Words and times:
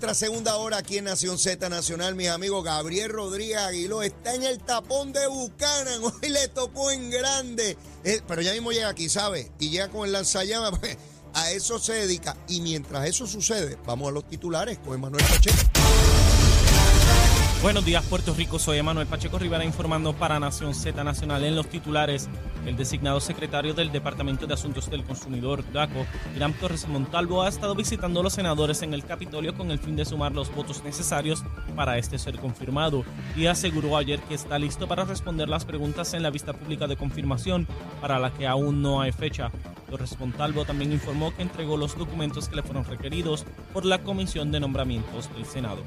nuestra 0.00 0.14
segunda 0.14 0.56
hora 0.56 0.78
aquí 0.78 0.96
en 0.96 1.04
Nación 1.04 1.38
Z 1.38 1.68
Nacional. 1.68 2.14
Mi 2.14 2.26
amigo 2.26 2.62
Gabriel 2.62 3.10
Rodríguez 3.10 3.58
Aguiló 3.58 4.00
está 4.00 4.34
en 4.34 4.44
el 4.44 4.58
tapón 4.58 5.12
de 5.12 5.26
Bucanan. 5.26 6.02
Hoy 6.22 6.30
le 6.30 6.48
tocó 6.48 6.90
en 6.90 7.10
grande. 7.10 7.76
Eh, 8.04 8.22
pero 8.26 8.40
ya 8.40 8.54
mismo 8.54 8.72
llega 8.72 8.88
aquí, 8.88 9.10
¿sabe? 9.10 9.52
Y 9.58 9.68
llega 9.68 9.90
con 9.90 10.06
el 10.06 10.12
lanzallamas. 10.12 10.70
Pues, 10.80 10.96
a 11.34 11.52
eso 11.52 11.78
se 11.78 11.92
dedica. 11.92 12.34
Y 12.48 12.62
mientras 12.62 13.06
eso 13.06 13.26
sucede, 13.26 13.76
vamos 13.86 14.08
a 14.08 14.12
los 14.12 14.26
titulares 14.26 14.78
con 14.78 14.94
Emanuel 14.94 15.24
Pacheco. 15.26 15.79
Buenos 17.62 17.84
días, 17.84 18.02
Puerto 18.06 18.32
Rico. 18.32 18.58
Soy 18.58 18.78
Emanuel 18.78 19.06
Pacheco 19.06 19.38
Rivera 19.38 19.66
informando 19.66 20.14
para 20.14 20.40
Nación 20.40 20.74
Z 20.74 21.04
Nacional 21.04 21.44
en 21.44 21.54
los 21.54 21.68
titulares. 21.68 22.26
El 22.64 22.74
designado 22.74 23.20
secretario 23.20 23.74
del 23.74 23.92
Departamento 23.92 24.46
de 24.46 24.54
Asuntos 24.54 24.88
del 24.88 25.04
Consumidor, 25.04 25.62
DACO, 25.70 26.06
Irán 26.34 26.54
Torres 26.54 26.88
Montalvo, 26.88 27.42
ha 27.42 27.50
estado 27.50 27.74
visitando 27.74 28.20
a 28.20 28.22
los 28.22 28.32
senadores 28.32 28.80
en 28.80 28.94
el 28.94 29.04
Capitolio 29.04 29.54
con 29.54 29.70
el 29.70 29.78
fin 29.78 29.94
de 29.94 30.06
sumar 30.06 30.32
los 30.32 30.54
votos 30.54 30.82
necesarios 30.84 31.44
para 31.76 31.98
este 31.98 32.18
ser 32.18 32.38
confirmado 32.38 33.04
y 33.36 33.44
aseguró 33.44 33.98
ayer 33.98 34.20
que 34.20 34.34
está 34.34 34.58
listo 34.58 34.88
para 34.88 35.04
responder 35.04 35.50
las 35.50 35.66
preguntas 35.66 36.14
en 36.14 36.22
la 36.22 36.30
vista 36.30 36.54
pública 36.54 36.86
de 36.86 36.96
confirmación, 36.96 37.66
para 38.00 38.18
la 38.18 38.32
que 38.32 38.46
aún 38.46 38.80
no 38.80 39.02
hay 39.02 39.12
fecha. 39.12 39.50
Torres 39.90 40.18
Montalvo 40.18 40.64
también 40.64 40.92
informó 40.92 41.36
que 41.36 41.42
entregó 41.42 41.76
los 41.76 41.98
documentos 41.98 42.48
que 42.48 42.56
le 42.56 42.62
fueron 42.62 42.86
requeridos 42.86 43.44
por 43.74 43.84
la 43.84 43.98
Comisión 43.98 44.50
de 44.50 44.60
Nombramientos 44.60 45.28
del 45.34 45.44
Senado. 45.44 45.82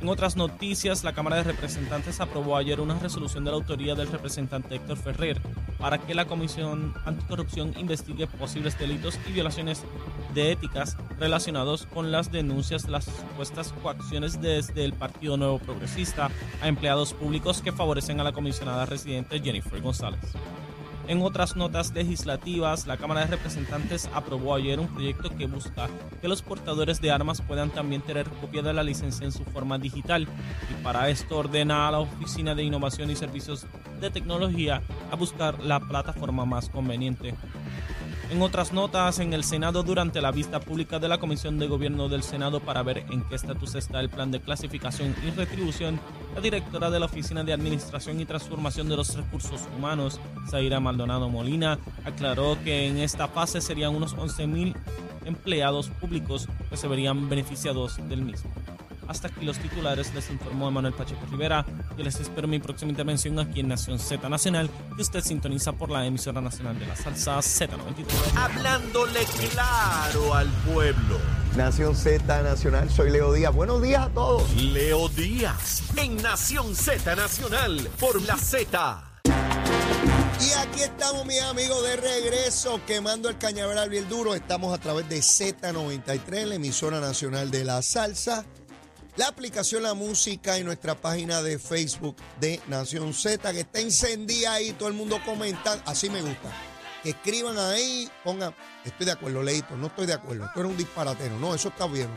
En 0.00 0.08
otras 0.08 0.36
noticias, 0.36 1.04
la 1.04 1.14
Cámara 1.14 1.36
de 1.36 1.44
Representantes 1.44 2.20
aprobó 2.20 2.56
ayer 2.56 2.80
una 2.80 2.98
resolución 2.98 3.44
de 3.44 3.50
la 3.50 3.56
autoría 3.56 3.94
del 3.94 4.08
representante 4.08 4.76
Héctor 4.76 4.98
Ferrer 4.98 5.40
para 5.78 5.98
que 5.98 6.14
la 6.14 6.26
Comisión 6.26 6.92
Anticorrupción 7.06 7.72
investigue 7.78 8.26
posibles 8.26 8.78
delitos 8.78 9.18
y 9.26 9.32
violaciones 9.32 9.84
de 10.34 10.52
éticas 10.52 10.98
relacionados 11.18 11.86
con 11.86 12.12
las 12.12 12.30
denuncias 12.30 12.84
de 12.84 12.92
las 12.92 13.04
supuestas 13.06 13.72
coacciones 13.82 14.40
desde 14.40 14.84
el 14.84 14.92
Partido 14.92 15.38
Nuevo 15.38 15.58
Progresista 15.58 16.30
a 16.60 16.68
empleados 16.68 17.14
públicos 17.14 17.62
que 17.62 17.72
favorecen 17.72 18.20
a 18.20 18.24
la 18.24 18.32
comisionada 18.32 18.84
residente 18.84 19.40
Jennifer 19.40 19.80
González. 19.80 20.20
En 21.08 21.22
otras 21.22 21.54
notas 21.54 21.94
legislativas, 21.94 22.88
la 22.88 22.96
Cámara 22.96 23.20
de 23.20 23.36
Representantes 23.36 24.10
aprobó 24.12 24.56
ayer 24.56 24.80
un 24.80 24.88
proyecto 24.88 25.30
que 25.36 25.46
busca 25.46 25.88
que 26.20 26.26
los 26.26 26.42
portadores 26.42 27.00
de 27.00 27.12
armas 27.12 27.40
puedan 27.40 27.70
también 27.70 28.02
tener 28.02 28.28
copia 28.28 28.60
de 28.62 28.72
la 28.72 28.82
licencia 28.82 29.24
en 29.24 29.30
su 29.30 29.44
forma 29.44 29.78
digital 29.78 30.26
y 30.68 30.82
para 30.82 31.08
esto 31.08 31.38
ordena 31.38 31.86
a 31.86 31.92
la 31.92 32.00
Oficina 32.00 32.56
de 32.56 32.64
Innovación 32.64 33.08
y 33.12 33.16
Servicios 33.16 33.66
de 34.00 34.10
Tecnología 34.10 34.82
a 35.12 35.14
buscar 35.14 35.62
la 35.62 35.78
plataforma 35.78 36.44
más 36.44 36.68
conveniente. 36.68 37.34
En 38.28 38.42
otras 38.42 38.72
notas, 38.72 39.20
en 39.20 39.32
el 39.32 39.44
Senado, 39.44 39.84
durante 39.84 40.20
la 40.20 40.32
vista 40.32 40.58
pública 40.58 40.98
de 40.98 41.06
la 41.06 41.18
Comisión 41.18 41.60
de 41.60 41.68
Gobierno 41.68 42.08
del 42.08 42.24
Senado 42.24 42.58
para 42.58 42.82
ver 42.82 43.04
en 43.08 43.22
qué 43.22 43.36
estatus 43.36 43.76
está 43.76 44.00
el 44.00 44.10
plan 44.10 44.32
de 44.32 44.40
clasificación 44.40 45.14
y 45.24 45.30
retribución, 45.30 46.00
la 46.34 46.40
directora 46.40 46.90
de 46.90 46.98
la 46.98 47.06
Oficina 47.06 47.44
de 47.44 47.52
Administración 47.52 48.20
y 48.20 48.24
Transformación 48.24 48.88
de 48.88 48.96
los 48.96 49.14
Recursos 49.14 49.60
Humanos, 49.76 50.20
Zaira 50.50 50.80
Maldonado 50.80 51.28
Molina, 51.28 51.78
aclaró 52.04 52.58
que 52.64 52.88
en 52.88 52.98
esta 52.98 53.28
fase 53.28 53.60
serían 53.60 53.94
unos 53.94 54.16
11.000 54.16 54.74
empleados 55.24 55.88
públicos 55.88 56.48
que 56.68 56.76
se 56.76 56.88
verían 56.88 57.28
beneficiados 57.28 57.96
del 58.08 58.22
mismo. 58.22 58.50
Hasta 59.08 59.28
aquí 59.28 59.44
los 59.44 59.58
titulares, 59.58 60.12
les 60.14 60.30
informó 60.30 60.70
Manuel 60.70 60.94
Pacheco 60.94 61.24
Rivera. 61.30 61.64
Yo 61.96 62.04
les 62.04 62.18
espero 62.18 62.48
mi 62.48 62.58
próxima 62.58 62.90
intervención 62.90 63.38
aquí 63.38 63.60
en 63.60 63.68
Nación 63.68 63.98
Z 63.98 64.28
Nacional, 64.28 64.68
que 64.96 65.02
usted 65.02 65.20
sintoniza 65.20 65.72
por 65.72 65.90
la 65.90 66.04
emisora 66.06 66.40
nacional 66.40 66.78
de 66.78 66.86
la 66.86 66.96
salsa 66.96 67.38
Z93. 67.38 68.06
Hablándole 68.36 69.20
claro 69.50 70.34
al 70.34 70.48
pueblo. 70.72 71.18
Nación 71.56 71.94
Z 71.94 72.42
Nacional, 72.42 72.90
soy 72.90 73.10
Leo 73.10 73.32
Díaz. 73.32 73.54
Buenos 73.54 73.80
días 73.80 74.06
a 74.06 74.08
todos. 74.10 74.52
Leo 74.56 75.08
Díaz, 75.08 75.84
en 75.96 76.16
Nación 76.16 76.74
Z 76.74 77.14
Nacional, 77.14 77.88
por 78.00 78.20
la 78.22 78.36
Z. 78.36 79.02
Y 80.38 80.52
aquí 80.52 80.82
estamos, 80.82 81.24
mis 81.24 81.40
amigos, 81.42 81.82
de 81.82 81.96
regreso, 81.96 82.80
quemando 82.86 83.28
el 83.28 83.38
cañaveral 83.38 83.88
bien 83.88 84.08
duro. 84.08 84.34
Estamos 84.34 84.74
a 84.74 84.78
través 84.78 85.08
de 85.08 85.18
Z93, 85.18 86.44
la 86.44 86.54
emisora 86.56 87.00
nacional 87.00 87.50
de 87.50 87.64
la 87.64 87.80
salsa 87.80 88.44
la 89.16 89.28
aplicación 89.28 89.82
La 89.82 89.94
Música 89.94 90.58
y 90.58 90.64
nuestra 90.64 90.94
página 90.94 91.42
de 91.42 91.58
Facebook 91.58 92.16
de 92.40 92.60
Nación 92.68 93.14
Z, 93.14 93.52
que 93.52 93.60
está 93.60 93.80
encendida 93.80 94.52
ahí, 94.52 94.72
todo 94.72 94.88
el 94.88 94.94
mundo 94.94 95.18
comenta, 95.24 95.82
así 95.86 96.10
me 96.10 96.20
gusta. 96.20 96.52
Que 97.02 97.10
escriban 97.10 97.58
ahí, 97.58 98.10
pongan, 98.24 98.54
estoy 98.84 99.06
de 99.06 99.12
acuerdo, 99.12 99.42
Leito, 99.42 99.76
no 99.76 99.86
estoy 99.86 100.06
de 100.06 100.12
acuerdo, 100.12 100.48
tú 100.52 100.60
eres 100.60 100.72
un 100.72 100.78
disparatero, 100.78 101.38
no, 101.38 101.54
eso 101.54 101.68
está 101.68 101.86
bien. 101.86 102.08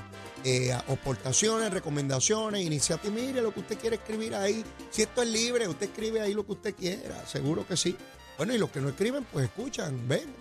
Eh, 0.43 0.71
aportaciones, 0.71 1.71
recomendaciones, 1.71 2.65
iniciativas, 2.65 3.13
mire 3.13 3.41
lo 3.41 3.53
que 3.53 3.59
usted 3.61 3.77
quiere 3.77 3.97
escribir 3.97 4.35
ahí. 4.35 4.63
Si 4.89 5.01
esto 5.01 5.21
es 5.21 5.29
libre, 5.29 5.67
usted 5.67 5.87
escribe 5.87 6.21
ahí 6.21 6.33
lo 6.33 6.45
que 6.45 6.53
usted 6.53 6.75
quiera, 6.75 7.25
seguro 7.27 7.65
que 7.67 7.77
sí. 7.77 7.95
Bueno, 8.37 8.53
y 8.53 8.57
los 8.57 8.69
que 8.71 8.79
no 8.79 8.89
escriben, 8.89 9.25
pues 9.31 9.45
escuchan, 9.45 10.07
ven, 10.07 10.33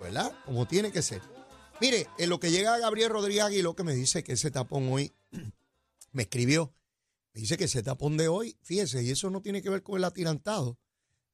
¿verdad? 0.00 0.32
Como 0.44 0.66
tiene 0.66 0.90
que 0.90 1.02
ser. 1.02 1.20
Mire, 1.80 2.06
en 2.18 2.30
lo 2.30 2.40
que 2.40 2.50
llega 2.50 2.78
Gabriel 2.78 3.10
Rodríguez 3.10 3.44
Aguiló, 3.44 3.74
que 3.74 3.82
me 3.82 3.94
dice 3.94 4.22
que 4.22 4.32
ese 4.32 4.50
tapón 4.50 4.90
hoy 4.90 5.12
me 6.12 6.22
escribió, 6.22 6.74
me 7.34 7.40
dice 7.40 7.56
que 7.56 7.68
se 7.68 7.82
tapón 7.82 8.16
de 8.16 8.28
hoy, 8.28 8.56
fíjese, 8.62 9.02
y 9.02 9.10
eso 9.10 9.30
no 9.30 9.42
tiene 9.42 9.62
que 9.62 9.70
ver 9.70 9.82
con 9.82 9.96
el 9.96 10.04
atirantado. 10.04 10.78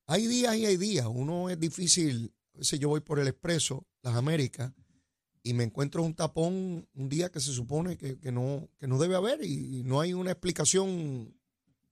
Hay 0.06 0.27
días 0.27 0.56
y 0.56 0.65
hay 0.65 0.77
días, 0.77 1.06
uno 1.06 1.50
es 1.50 1.59
difícil, 1.59 2.34
a 2.55 2.77
yo 2.77 2.89
voy 2.89 3.00
por 3.00 3.19
el 3.19 3.28
expreso, 3.28 3.87
las 4.03 4.15
Américas, 4.15 4.72
y 5.43 5.55
me 5.55 5.65
encuentro 5.65 6.03
un 6.03 6.15
tapón 6.15 6.89
un 6.94 7.09
día 7.09 7.31
que 7.31 7.41
se 7.41 7.53
supone 7.53 7.97
que, 7.97 8.19
no, 8.33 8.69
que 8.78 8.87
no 8.87 8.99
debe 8.99 9.16
haber 9.16 9.43
y, 9.43 9.83
no 9.83 10.00
hay 10.00 10.12
una 10.12 10.33
explicación 10.33 11.34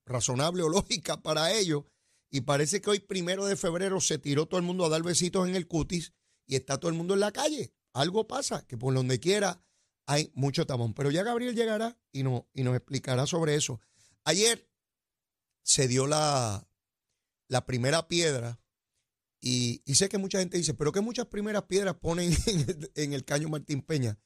razonable 0.05 0.63
o 0.63 0.69
lógica 0.69 1.23
para 1.23 1.53
ello. 1.53 1.87
Y 2.31 2.43
parece 2.43 2.81
que 2.81 2.91
hoy, 2.91 3.01
primero 3.01 3.47
de 3.47 3.57
febrero, 3.57 4.01
se 4.01 4.19
tiró 4.19 4.47
todo 4.47 4.59
el 4.59 4.67
mundo 4.67 4.85
a 4.85 4.89
dar 4.89 5.03
besitos 5.03 5.49
en 5.49 5.55
el 5.55 5.67
cutis 5.67 6.13
y 6.47 6.57
está 6.57 6.79
todo 6.79 6.91
el 6.91 6.97
mundo 6.97 7.15
en 7.15 7.21
la 7.21 7.33
calle. 7.33 7.73
Algo 7.93 8.27
pasa, 8.27 8.67
que 8.67 8.77
por 8.77 8.93
donde 8.93 9.21
quiera 9.21 9.63
hay 10.07 10.31
mucho 10.35 10.67
tapón. 10.67 10.95
Pero 10.95 11.11
ya 11.11 11.23
Gabriel 11.23 11.55
llegará 11.55 11.99
y, 12.13 12.23
no, 12.23 12.49
y 12.55 12.63
nos 12.63 12.77
explicará 12.77 13.27
sobre 13.27 13.55
eso. 13.55 13.81
Ayer 14.25 14.69
se 15.63 15.89
dio 15.89 16.07
la, 16.07 16.69
la 17.49 17.67
primera 17.67 18.09
piedra 18.09 18.61
y, 19.41 19.83
sé 19.95 20.09
que 20.09 20.19
mucha 20.19 20.39
gente 20.39 20.57
dice, 20.57 20.75
pero 20.75 20.93
que 20.93 21.01
muchas 21.01 21.27
primeras 21.27 21.65
piedras 21.65 21.97
ponen 21.97 22.33
en 22.95 23.13
el, 23.13 23.25
caño 23.25 23.49
Martín 23.49 23.83
Peña. 23.83 24.19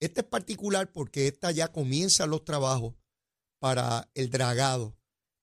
Este 0.00 0.20
es 0.20 0.26
particular 0.26 0.92
porque 0.92 1.26
esta 1.26 1.50
ya 1.50 1.72
comienza 1.72 2.26
los 2.26 2.44
trabajos 2.44 2.94
para 3.58 4.10
el 4.14 4.30
dragado. 4.30 4.96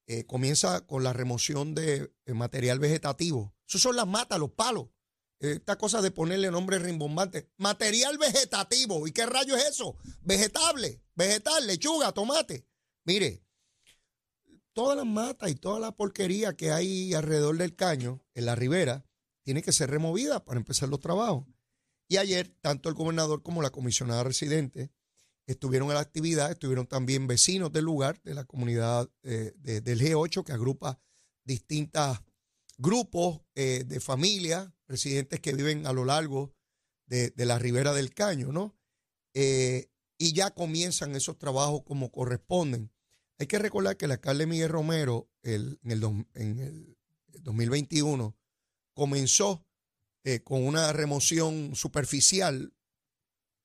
Eh, 0.08 0.26
comienza 0.26 0.86
con 0.88 1.04
la 1.04 1.14
remoción 1.14 1.76
de 1.76 2.14
material 2.26 2.80
vegetativo. 2.80 3.56
Eso 3.68 3.80
son 3.80 3.96
las 3.96 4.08
matas, 4.08 4.40
los 4.40 4.52
palos 4.52 4.90
esta 5.42 5.78
cosa 5.78 6.02
de 6.02 6.12
ponerle 6.12 6.52
nombre 6.52 6.78
rimbombante. 6.78 7.50
Material 7.58 8.18
vegetativo. 8.18 9.08
¿Y 9.08 9.12
qué 9.12 9.26
rayo 9.26 9.56
es 9.56 9.66
eso? 9.66 9.98
Vegetable, 10.22 11.02
vegetal, 11.16 11.66
lechuga, 11.66 12.12
tomate. 12.12 12.68
Mire, 13.06 13.44
todas 14.74 14.96
las 14.96 15.06
matas 15.06 15.50
y 15.50 15.56
toda 15.56 15.80
la 15.80 15.92
porquería 15.92 16.56
que 16.56 16.72
hay 16.72 17.14
alrededor 17.16 17.58
del 17.58 17.76
caño, 17.76 18.22
en 18.36 18.46
la 18.46 18.56
ribera, 18.56 19.04
tiene 19.44 19.64
que 19.64 19.72
ser 19.72 19.90
removida 19.90 20.46
para 20.46 20.60
empezar 20.60 20.90
los 20.90 21.00
trabajos. 21.00 21.48
Y 22.08 22.18
ayer, 22.18 22.56
tanto 22.62 22.90
el 22.90 22.96
gobernador 22.96 23.42
como 23.42 23.64
la 23.64 23.72
comisionada 23.72 24.24
residente 24.24 24.92
estuvieron 25.48 25.90
en 25.90 25.96
la 25.96 26.02
actividad, 26.02 26.52
estuvieron 26.52 26.86
también 26.86 27.26
vecinos 27.26 27.72
del 27.72 27.86
lugar, 27.86 28.22
de 28.22 28.36
la 28.36 28.46
comunidad 28.46 29.10
eh, 29.24 29.54
del 29.56 30.00
G8, 30.00 30.44
que 30.44 30.52
agrupa 30.52 31.00
distintos 31.44 32.20
grupos 32.78 33.42
eh, 33.56 33.84
de 33.86 34.00
familias 34.00 34.70
residentes 34.92 35.40
que 35.40 35.54
viven 35.54 35.88
a 35.88 35.94
lo 35.94 36.06
largo 36.06 36.54
de, 37.08 37.34
la 37.36 37.58
ribera 37.60 37.94
del 37.94 38.14
caño, 38.14 38.52
¿no? 38.52 38.78
Eh, 39.34 39.90
y 40.18 40.34
ya 40.34 40.52
comienzan 40.52 41.16
esos 41.16 41.38
trabajos 41.38 41.82
como 41.84 42.12
corresponden. 42.12 42.92
Hay 43.40 43.48
que 43.48 43.60
recordar 43.60 43.98
que 43.98 44.06
el 44.06 44.12
alcalde 44.12 44.46
Miguel 44.46 44.70
Romero 44.70 45.30
en, 45.42 45.80
el, 45.84 46.00
2021 47.42 48.38
comenzó 48.94 49.66
eh, 50.24 50.42
con 50.42 50.64
una 50.64 50.94
remoción 50.94 51.76
superficial 51.76 52.74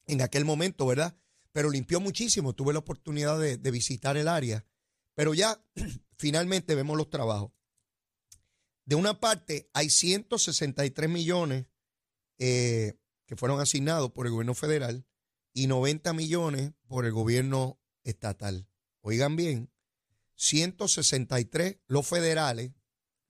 en 0.07 0.23
aquel 0.23 0.45
momento, 0.45 0.87
¿verdad? 0.87 1.17
Pero 1.53 1.71
limpió 1.71 2.01
muchísimo. 2.01 2.55
Tuve 2.55 2.73
la 2.73 2.79
oportunidad 2.79 3.39
de, 3.39 3.59
de 3.59 3.71
visitar 3.71 4.17
el 4.17 4.29
área. 4.29 4.65
Pero 5.15 5.35
ya 5.35 5.63
finalmente 6.17 6.75
vemos 6.75 6.97
los 6.97 7.11
trabajos. 7.11 7.53
De 8.87 8.95
una 8.95 9.19
parte, 9.19 9.69
hay 9.75 9.91
163 9.91 11.11
millones 11.11 11.67
eh, 12.39 12.95
que 13.27 13.37
fueron 13.37 13.61
asignados 13.61 14.13
por 14.13 14.27
el 14.27 14.33
gobierno 14.33 14.55
federal 14.55 15.05
y 15.53 15.67
90 15.67 16.13
millones 16.13 16.73
por 16.87 17.05
el 17.05 17.13
gobierno 17.13 17.81
estatal. 18.05 18.69
Oigan 19.01 19.35
bien, 19.35 19.73
163 20.37 21.79
los 21.89 22.07
federales, 22.07 22.73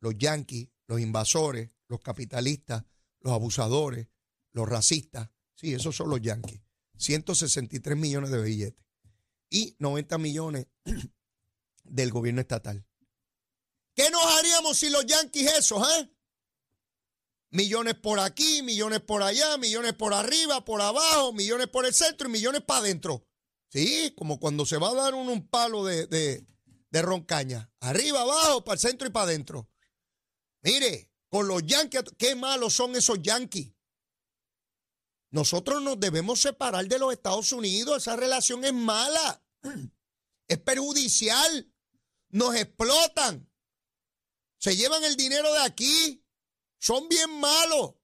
los 0.00 0.18
yanquis, 0.18 0.68
los 0.86 1.00
invasores, 1.00 1.70
los 1.88 2.00
capitalistas, 2.00 2.84
los 3.20 3.32
abusadores, 3.32 4.08
los 4.52 4.68
racistas. 4.68 5.30
Sí, 5.54 5.72
esos 5.72 5.96
son 5.96 6.10
los 6.10 6.20
yanquis. 6.20 6.60
163 6.98 7.96
millones 7.96 8.30
de 8.30 8.42
billetes. 8.42 8.84
y 9.48 9.76
90 9.78 10.18
millones 10.18 10.66
del 11.84 12.10
gobierno 12.10 12.42
estatal. 12.42 12.84
¿Qué 13.96 14.10
nos 14.10 14.22
haríamos 14.22 14.76
si 14.76 14.90
los 14.90 15.06
yanquis 15.06 15.50
esos, 15.54 15.82
eh? 15.96 16.10
Millones 17.50 17.94
por 17.94 18.20
aquí, 18.20 18.62
millones 18.62 19.00
por 19.00 19.22
allá, 19.22 19.56
millones 19.56 19.94
por 19.94 20.12
arriba, 20.12 20.62
por 20.66 20.82
abajo, 20.82 21.32
millones 21.32 21.68
por 21.68 21.86
el 21.86 21.94
centro 21.94 22.28
y 22.28 22.32
millones 22.32 22.60
para 22.60 22.80
adentro. 22.80 23.26
Sí, 23.70 24.12
como 24.14 24.38
cuando 24.38 24.66
se 24.66 24.76
va 24.76 24.90
a 24.90 24.94
dar 24.94 25.14
un, 25.14 25.48
palo 25.48 25.82
de, 25.82 26.44
roncaña. 26.92 27.72
Arriba, 27.80 28.20
abajo, 28.20 28.62
para 28.64 28.74
el 28.74 28.80
centro 28.80 29.08
y 29.08 29.10
para 29.10 29.24
adentro. 29.24 29.70
Mire, 30.60 31.10
con 31.30 31.48
los 31.48 31.62
yanquis, 31.64 32.02
qué 32.18 32.34
malos 32.34 32.74
son 32.74 32.94
esos 32.96 33.22
yanquis. 33.22 33.72
Nosotros 35.30 35.82
nos 35.82 35.98
debemos 35.98 36.40
separar 36.40 36.86
de 36.86 36.98
los 36.98 37.14
Estados 37.14 37.50
Unidos. 37.52 37.96
Esa 37.96 38.16
relación 38.16 38.62
es 38.64 38.74
mala. 38.74 39.42
Es 40.48 40.58
perjudicial. 40.58 41.72
Nos 42.28 42.54
explotan. 42.54 43.50
Se 44.58 44.76
llevan 44.76 45.04
el 45.04 45.16
dinero 45.16 45.52
de 45.52 45.60
aquí. 45.60 46.24
Son 46.78 47.08
bien 47.08 47.40
malos. 47.40 47.94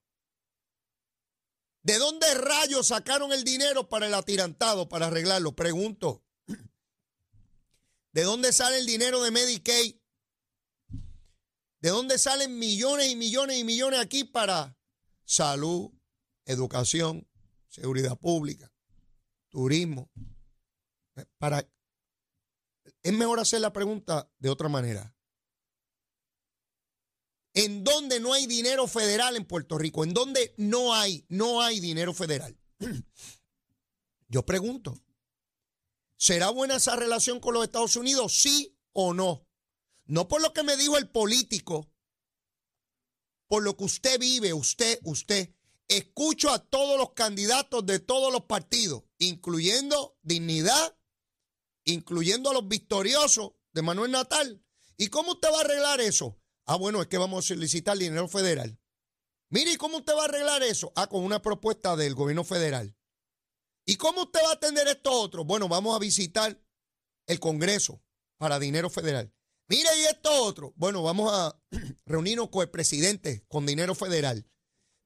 ¿De 1.83 1.99
dónde 1.99 2.33
rayos 2.35 2.89
sacaron 2.89 3.33
el 3.33 3.43
dinero 3.43 3.89
para 3.89 4.07
el 4.07 4.15
atirantado, 4.15 4.89
para 4.89 5.09
arreglarlo? 5.09 5.57
Pregunto. 5.57 6.25
¿De 8.13 8.23
dónde 8.23 8.53
sale 8.53 8.79
el 8.79 8.87
dinero 8.87 9.23
de 9.23 9.31
Medicaid? 9.31 9.97
¿De 11.81 11.89
dónde 11.89 12.19
salen 12.19 12.59
millones 12.59 13.09
y 13.09 13.17
millones 13.17 13.59
y 13.59 13.65
millones 13.65 13.99
aquí 13.99 14.23
para 14.23 14.79
salud, 15.25 15.91
educación, 16.45 17.27
seguridad 17.69 18.17
pública, 18.17 18.73
turismo? 19.49 20.09
Para, 21.39 21.69
es 23.03 23.13
mejor 23.13 23.41
hacer 23.41 23.61
la 23.61 23.73
pregunta 23.73 24.31
de 24.39 24.51
otra 24.51 24.69
manera. 24.69 25.17
¿En 27.55 27.85
dónde 27.85 28.19
no 28.19 28.33
hay 28.33 28.47
dinero 28.47 28.87
federal 28.87 29.37
en 29.37 29.45
Puerto 29.45 29.77
Rico? 29.77 30.05
¿En 30.05 30.15
dónde 30.15 30.55
no 30.57 30.95
hay, 30.95 31.27
no 31.29 31.61
hay 31.61 31.81
dinero 31.81 32.15
federal? 32.15 32.59
Yo 34.29 34.47
pregunto, 34.47 34.99
¿será 36.17 36.49
buena 36.51 36.77
esa 36.77 36.97
relación 36.97 37.41
con 37.41 37.53
los 37.53 37.65
Estados 37.65 37.97
Unidos? 37.97 38.41
¿Sí 38.41 38.79
o 38.93 39.13
no? 39.13 39.47
No 40.07 40.29
por 40.29 40.41
lo 40.41 40.55
que 40.55 40.63
me 40.63 40.77
dijo 40.77 40.97
el 40.97 41.11
político, 41.11 41.91
por 43.49 43.63
lo 43.63 43.77
que 43.77 43.85
usted 43.85 44.19
vive, 44.19 44.55
usted, 44.55 44.99
usted. 45.05 45.55
Escucho 45.89 46.51
a 46.51 46.59
todos 46.59 46.97
los 46.99 47.13
candidatos 47.13 47.85
de 47.85 47.99
todos 47.99 48.33
los 48.33 48.47
partidos, 48.47 49.03
incluyendo 49.19 50.17
Dignidad, 50.23 50.97
incluyendo 51.85 52.49
a 52.49 52.55
los 52.55 52.67
victoriosos 52.67 53.53
de 53.75 53.83
Manuel 53.83 54.11
Natal. 54.11 54.65
¿Y 54.97 55.09
cómo 55.09 55.33
usted 55.33 55.51
va 55.53 55.59
a 55.59 55.61
arreglar 55.61 56.01
eso? 56.01 56.42
Ah, 56.67 56.77
bueno, 56.77 57.03
es 57.03 57.09
que 57.09 57.19
vamos 57.19 57.45
a 57.45 57.49
solicitar 57.49 57.97
dinero 57.99 58.29
federal. 58.29 58.79
Mire, 59.51 59.73
¿y 59.73 59.77
cómo 59.77 59.99
usted 59.99 60.15
va 60.15 60.23
a 60.23 60.25
arreglar 60.27 60.63
eso? 60.63 60.93
Ah, 60.97 61.09
con 61.09 61.23
una 61.23 61.43
propuesta 61.43 61.97
del 61.97 62.15
gobierno 62.15 62.45
federal. 62.45 62.97
¿Y 63.85 63.97
cómo 63.97 64.23
usted 64.23 64.41
va 64.45 64.51
a 64.51 64.55
atender 64.55 64.87
esto 64.89 65.13
otro? 65.13 65.45
Bueno, 65.45 65.69
vamos 65.69 65.95
a 65.95 65.99
visitar 65.99 66.59
el 67.27 67.41
Congreso 67.41 68.03
para 68.39 68.59
dinero 68.59 68.91
federal. 68.91 69.33
Mire, 69.69 69.89
y 69.99 70.05
esto 70.05 70.31
otro. 70.45 70.73
Bueno, 70.77 71.03
vamos 71.03 71.33
a 71.33 71.59
reunirnos 72.07 72.51
con 72.51 72.63
el 72.63 72.71
presidente 72.71 73.45
con 73.49 73.67
dinero 73.67 73.95
federal. 73.95 74.47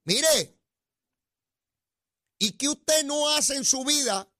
Mire, 0.04 0.58
¿y 2.38 2.52
qué 2.52 2.68
usted 2.68 3.04
no 3.04 3.30
hace 3.30 3.56
en 3.56 3.64
su 3.64 3.84
vida? 3.84 4.30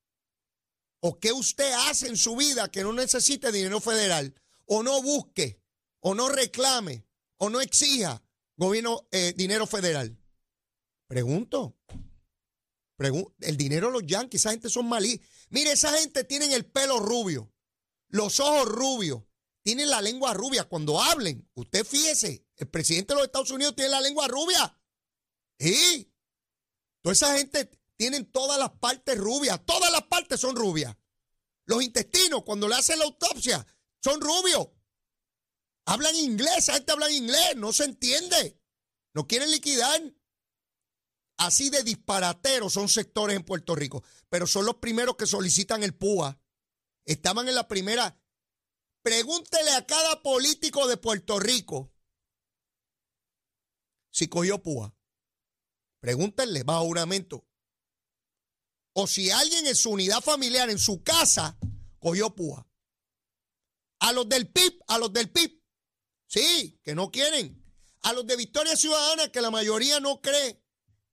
¿O 1.00 1.18
qué 1.20 1.32
usted 1.32 1.72
hace 1.88 2.08
en 2.08 2.16
su 2.16 2.36
vida 2.36 2.70
que 2.70 2.82
no 2.82 2.92
necesite 2.92 3.52
dinero 3.52 3.80
federal? 3.80 4.34
O 4.66 4.82
no 4.82 5.00
busque, 5.02 5.62
o 6.00 6.14
no 6.14 6.28
reclame, 6.28 7.05
o 7.38 7.50
no 7.50 7.60
exija 7.60 8.22
gobierno, 8.56 9.06
eh, 9.10 9.32
dinero 9.36 9.66
federal? 9.66 10.18
Pregunto. 11.08 11.78
el 13.40 13.56
dinero 13.56 13.88
de 13.88 13.92
los 13.92 14.06
yanquis, 14.06 14.40
esa 14.40 14.50
gente 14.50 14.70
son 14.70 14.88
malí. 14.88 15.20
Mire, 15.50 15.72
esa 15.72 15.92
gente 15.98 16.24
tiene 16.24 16.52
el 16.54 16.64
pelo 16.64 16.98
rubio, 16.98 17.52
los 18.08 18.40
ojos 18.40 18.66
rubios, 18.66 19.22
tienen 19.62 19.90
la 19.90 20.00
lengua 20.00 20.32
rubia. 20.32 20.64
Cuando 20.64 21.00
hablen, 21.02 21.48
usted 21.54 21.84
fíjese, 21.84 22.46
el 22.56 22.68
presidente 22.68 23.12
de 23.12 23.18
los 23.18 23.26
Estados 23.26 23.50
Unidos 23.50 23.74
tiene 23.74 23.90
la 23.90 24.00
lengua 24.00 24.28
rubia. 24.28 24.80
Sí. 25.58 26.12
Toda 27.02 27.12
esa 27.12 27.36
gente 27.36 27.70
tienen 27.96 28.30
todas 28.30 28.58
las 28.58 28.70
partes 28.78 29.18
rubias. 29.18 29.60
Todas 29.64 29.90
las 29.90 30.02
partes 30.02 30.40
son 30.40 30.56
rubias. 30.56 30.96
Los 31.64 31.82
intestinos, 31.82 32.44
cuando 32.44 32.68
le 32.68 32.76
hacen 32.76 32.98
la 32.98 33.06
autopsia, 33.06 33.66
son 34.00 34.20
rubios. 34.20 34.68
Hablan 35.86 36.14
inglés, 36.16 36.58
esa 36.58 36.74
gente 36.74 36.92
habla 36.92 37.10
inglés, 37.10 37.56
no 37.56 37.72
se 37.72 37.84
entiende. 37.84 38.60
No 39.14 39.26
quieren 39.26 39.50
liquidar. 39.50 40.02
Así 41.38 41.70
de 41.70 41.82
disparateros 41.82 42.72
son 42.72 42.88
sectores 42.88 43.36
en 43.36 43.44
Puerto 43.44 43.74
Rico, 43.74 44.02
pero 44.28 44.46
son 44.46 44.66
los 44.66 44.76
primeros 44.76 45.16
que 45.16 45.26
solicitan 45.26 45.82
el 45.82 45.94
PUA. 45.94 46.38
Estaban 47.04 47.48
en 47.48 47.54
la 47.54 47.68
primera 47.68 48.18
Pregúntele 49.06 49.70
a 49.70 49.86
cada 49.86 50.20
político 50.20 50.88
de 50.88 50.96
Puerto 50.96 51.38
Rico 51.38 51.94
si 54.10 54.26
cogió 54.26 54.60
púa. 54.60 54.96
Pregúntenle 56.00 56.64
bajo 56.64 56.86
juramento. 56.86 57.46
O 58.94 59.06
si 59.06 59.30
alguien 59.30 59.64
en 59.68 59.76
su 59.76 59.90
unidad 59.90 60.20
familiar, 60.22 60.70
en 60.70 60.80
su 60.80 61.04
casa, 61.04 61.56
cogió 62.00 62.34
púa. 62.34 62.68
A 64.00 64.12
los 64.12 64.28
del 64.28 64.50
PIB, 64.50 64.82
a 64.88 64.98
los 64.98 65.12
del 65.12 65.30
PIB. 65.30 65.55
Sí, 66.26 66.78
que 66.82 66.94
no 66.94 67.10
quieren. 67.10 67.62
A 68.02 68.12
los 68.12 68.26
de 68.26 68.36
Victoria 68.36 68.76
Ciudadana, 68.76 69.30
que 69.30 69.40
la 69.40 69.50
mayoría 69.50 70.00
no 70.00 70.20
cree 70.20 70.62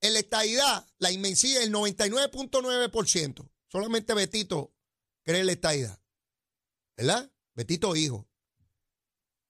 en 0.01 0.13
la 0.13 0.19
estadidad, 0.19 0.88
la 1.00 1.12
inmensidad, 1.12 1.63
el 1.63 1.71
99.9%. 1.71 3.50
Solamente 3.67 4.13
Betito 4.13 4.75
cree 5.24 5.39
en 5.39 5.46
la 5.48 5.53
estadidad. 5.53 6.00
¿Verdad? 6.96 7.32
Betito 7.55 7.96
Hijo. 7.96 8.27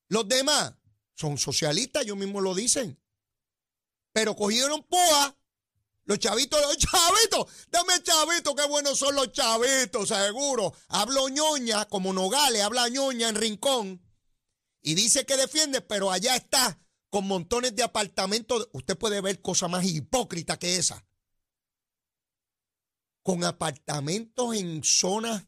Los 0.08 0.27
demás 0.27 0.74
son 1.15 1.38
socialistas, 1.38 2.03
ellos 2.03 2.17
mismos 2.17 2.43
lo 2.43 2.53
dicen. 2.53 3.00
Pero 4.12 4.36
cogieron 4.36 4.84
púa. 4.84 5.36
Los 6.05 6.20
chavitos, 6.20 6.62
los 6.62 6.77
chavitos, 6.77 7.48
dame 7.72 7.93
chavito, 8.03 8.53
qué 8.55 8.67
buenos 8.67 9.00
son 9.00 9.15
los 9.15 9.32
chavitos, 9.32 10.10
seguro. 10.10 10.74
Hablo 10.89 11.29
ñoña, 11.29 11.86
como 11.86 12.12
Nogales, 12.12 12.62
habla 12.62 12.89
ñoña 12.89 13.29
en 13.29 13.36
Rincón. 13.36 14.01
Y 14.84 14.96
dice 14.96 15.25
que 15.25 15.38
defiende, 15.38 15.82
pero 15.82 16.12
allá 16.12 16.36
está 16.36 16.80
con 17.10 17.25
montones 17.25 17.74
de 17.75 17.84
apartamentos. 17.84 18.70
Usted 18.74 18.98
puede 18.98 19.22
ver 19.22 19.42
cosa 19.42 19.70
más 19.70 19.86
hipócrita 19.86 20.60
que 20.60 20.75
esa. 20.75 21.08
Con 23.24 23.46
apartamentos 23.46 24.56
en 24.56 24.84
zonas 24.84 25.46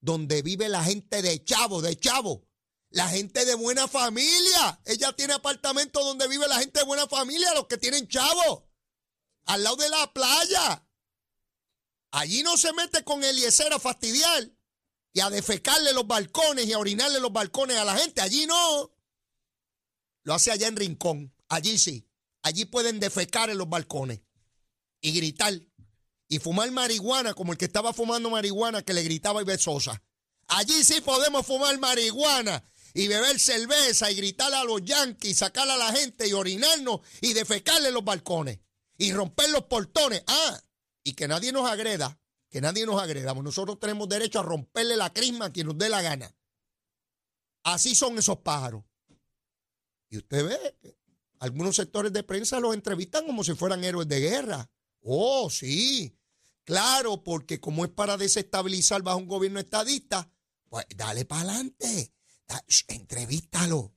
donde 0.00 0.40
vive 0.40 0.70
la 0.70 0.82
gente 0.82 1.20
de 1.20 1.44
chavo, 1.44 1.82
de 1.82 1.94
chavo. 1.98 2.48
La 2.88 3.06
gente 3.08 3.44
de 3.44 3.54
buena 3.54 3.86
familia. 3.86 4.80
Ella 4.86 5.12
tiene 5.12 5.34
apartamentos 5.34 6.02
donde 6.02 6.26
vive 6.26 6.48
la 6.48 6.58
gente 6.58 6.80
de 6.80 6.86
buena 6.86 7.06
familia, 7.06 7.52
los 7.54 7.66
que 7.66 7.76
tienen 7.76 8.08
chavo. 8.08 8.70
Al 9.44 9.62
lado 9.62 9.76
de 9.76 9.90
la 9.90 10.10
playa. 10.12 10.88
Allí 12.12 12.42
no 12.42 12.56
se 12.56 12.72
mete 12.72 13.04
con 13.04 13.22
Eliezer 13.22 13.72
a 13.74 13.78
fastidiar 13.78 14.50
y 15.12 15.20
a 15.20 15.30
defecarle 15.30 15.92
los 15.92 16.06
balcones 16.06 16.66
y 16.66 16.72
a 16.72 16.78
orinarle 16.78 17.20
los 17.20 17.32
balcones 17.32 17.76
a 17.76 17.84
la 17.84 17.96
gente. 17.96 18.20
Allí 18.20 18.46
no. 18.46 18.92
Lo 20.22 20.34
hace 20.34 20.50
allá 20.50 20.68
en 20.68 20.76
Rincón. 20.76 21.34
Allí 21.48 21.78
sí. 21.78 22.06
Allí 22.42 22.64
pueden 22.64 23.00
defecar 23.00 23.50
en 23.50 23.58
los 23.58 23.68
balcones 23.68 24.20
y 25.00 25.12
gritar 25.12 25.60
y 26.28 26.38
fumar 26.38 26.70
marihuana 26.70 27.34
como 27.34 27.52
el 27.52 27.58
que 27.58 27.64
estaba 27.64 27.92
fumando 27.92 28.30
marihuana 28.30 28.82
que 28.82 28.94
le 28.94 29.02
gritaba 29.02 29.42
y 29.42 29.44
besosa. 29.44 30.02
Allí 30.46 30.84
sí 30.84 31.00
podemos 31.00 31.44
fumar 31.44 31.76
marihuana 31.78 32.64
y 32.94 33.08
beber 33.08 33.38
cerveza 33.38 34.10
y 34.10 34.14
gritarle 34.14 34.56
a 34.56 34.64
los 34.64 34.82
yanquis, 34.84 35.38
sacarle 35.38 35.72
a 35.72 35.76
la 35.76 35.92
gente 35.92 36.28
y 36.28 36.32
orinarnos 36.32 37.00
y 37.20 37.32
defecarle 37.32 37.90
los 37.90 38.04
balcones 38.04 38.60
y 38.96 39.12
romper 39.12 39.50
los 39.50 39.64
portones. 39.64 40.22
Ah, 40.26 40.60
y 41.02 41.14
que 41.14 41.26
nadie 41.26 41.52
nos 41.52 41.68
agreda, 41.68 42.19
que 42.50 42.60
nadie 42.60 42.84
nos 42.84 43.00
agreda. 43.00 43.32
Nosotros 43.32 43.78
tenemos 43.78 44.08
derecho 44.08 44.40
a 44.40 44.42
romperle 44.42 44.96
la 44.96 45.12
crisma 45.12 45.46
a 45.46 45.52
quien 45.52 45.68
nos 45.68 45.78
dé 45.78 45.88
la 45.88 46.02
gana. 46.02 46.34
Así 47.62 47.94
son 47.94 48.18
esos 48.18 48.38
pájaros. 48.38 48.84
Y 50.08 50.18
usted 50.18 50.44
ve 50.44 50.76
que 50.82 50.98
algunos 51.38 51.76
sectores 51.76 52.12
de 52.12 52.24
prensa 52.24 52.58
los 52.58 52.74
entrevistan 52.74 53.24
como 53.24 53.44
si 53.44 53.54
fueran 53.54 53.84
héroes 53.84 54.08
de 54.08 54.20
guerra. 54.20 54.70
Oh, 55.02 55.48
sí. 55.48 56.16
Claro, 56.64 57.22
porque 57.22 57.60
como 57.60 57.84
es 57.84 57.90
para 57.90 58.16
desestabilizar 58.16 59.02
bajo 59.02 59.18
un 59.18 59.26
gobierno 59.26 59.60
estadista, 59.60 60.30
pues 60.68 60.86
dale 60.96 61.24
para 61.24 61.42
adelante. 61.42 62.12
entrevístalo. 62.88 63.94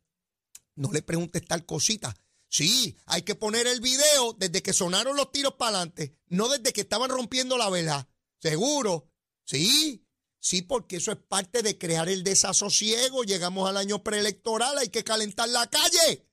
No 0.75 0.91
le 0.91 1.01
preguntes 1.01 1.45
tal 1.45 1.65
cosita. 1.65 2.15
Sí, 2.47 2.95
hay 3.05 3.23
que 3.23 3.33
poner 3.33 3.65
el 3.65 3.81
video 3.81 4.33
desde 4.33 4.61
que 4.61 4.73
sonaron 4.73 5.17
los 5.17 5.31
tiros 5.31 5.55
para 5.55 5.77
adelante, 5.77 6.15
no 6.27 6.49
desde 6.49 6.71
que 6.71 6.81
estaban 6.81 7.09
rompiendo 7.09 7.57
la 7.57 7.69
vela. 7.71 8.07
Seguro. 8.43 9.09
Sí. 9.45 10.05
Sí, 10.41 10.63
porque 10.63 10.97
eso 10.97 11.13
es 11.13 11.17
parte 11.17 11.61
de 11.61 11.77
crear 11.77 12.09
el 12.09 12.25
desasosiego. 12.25 13.23
Llegamos 13.23 13.69
al 13.69 13.77
año 13.77 14.03
preelectoral, 14.03 14.77
hay 14.77 14.89
que 14.89 15.05
calentar 15.05 15.47
la 15.47 15.69
calle. 15.69 16.27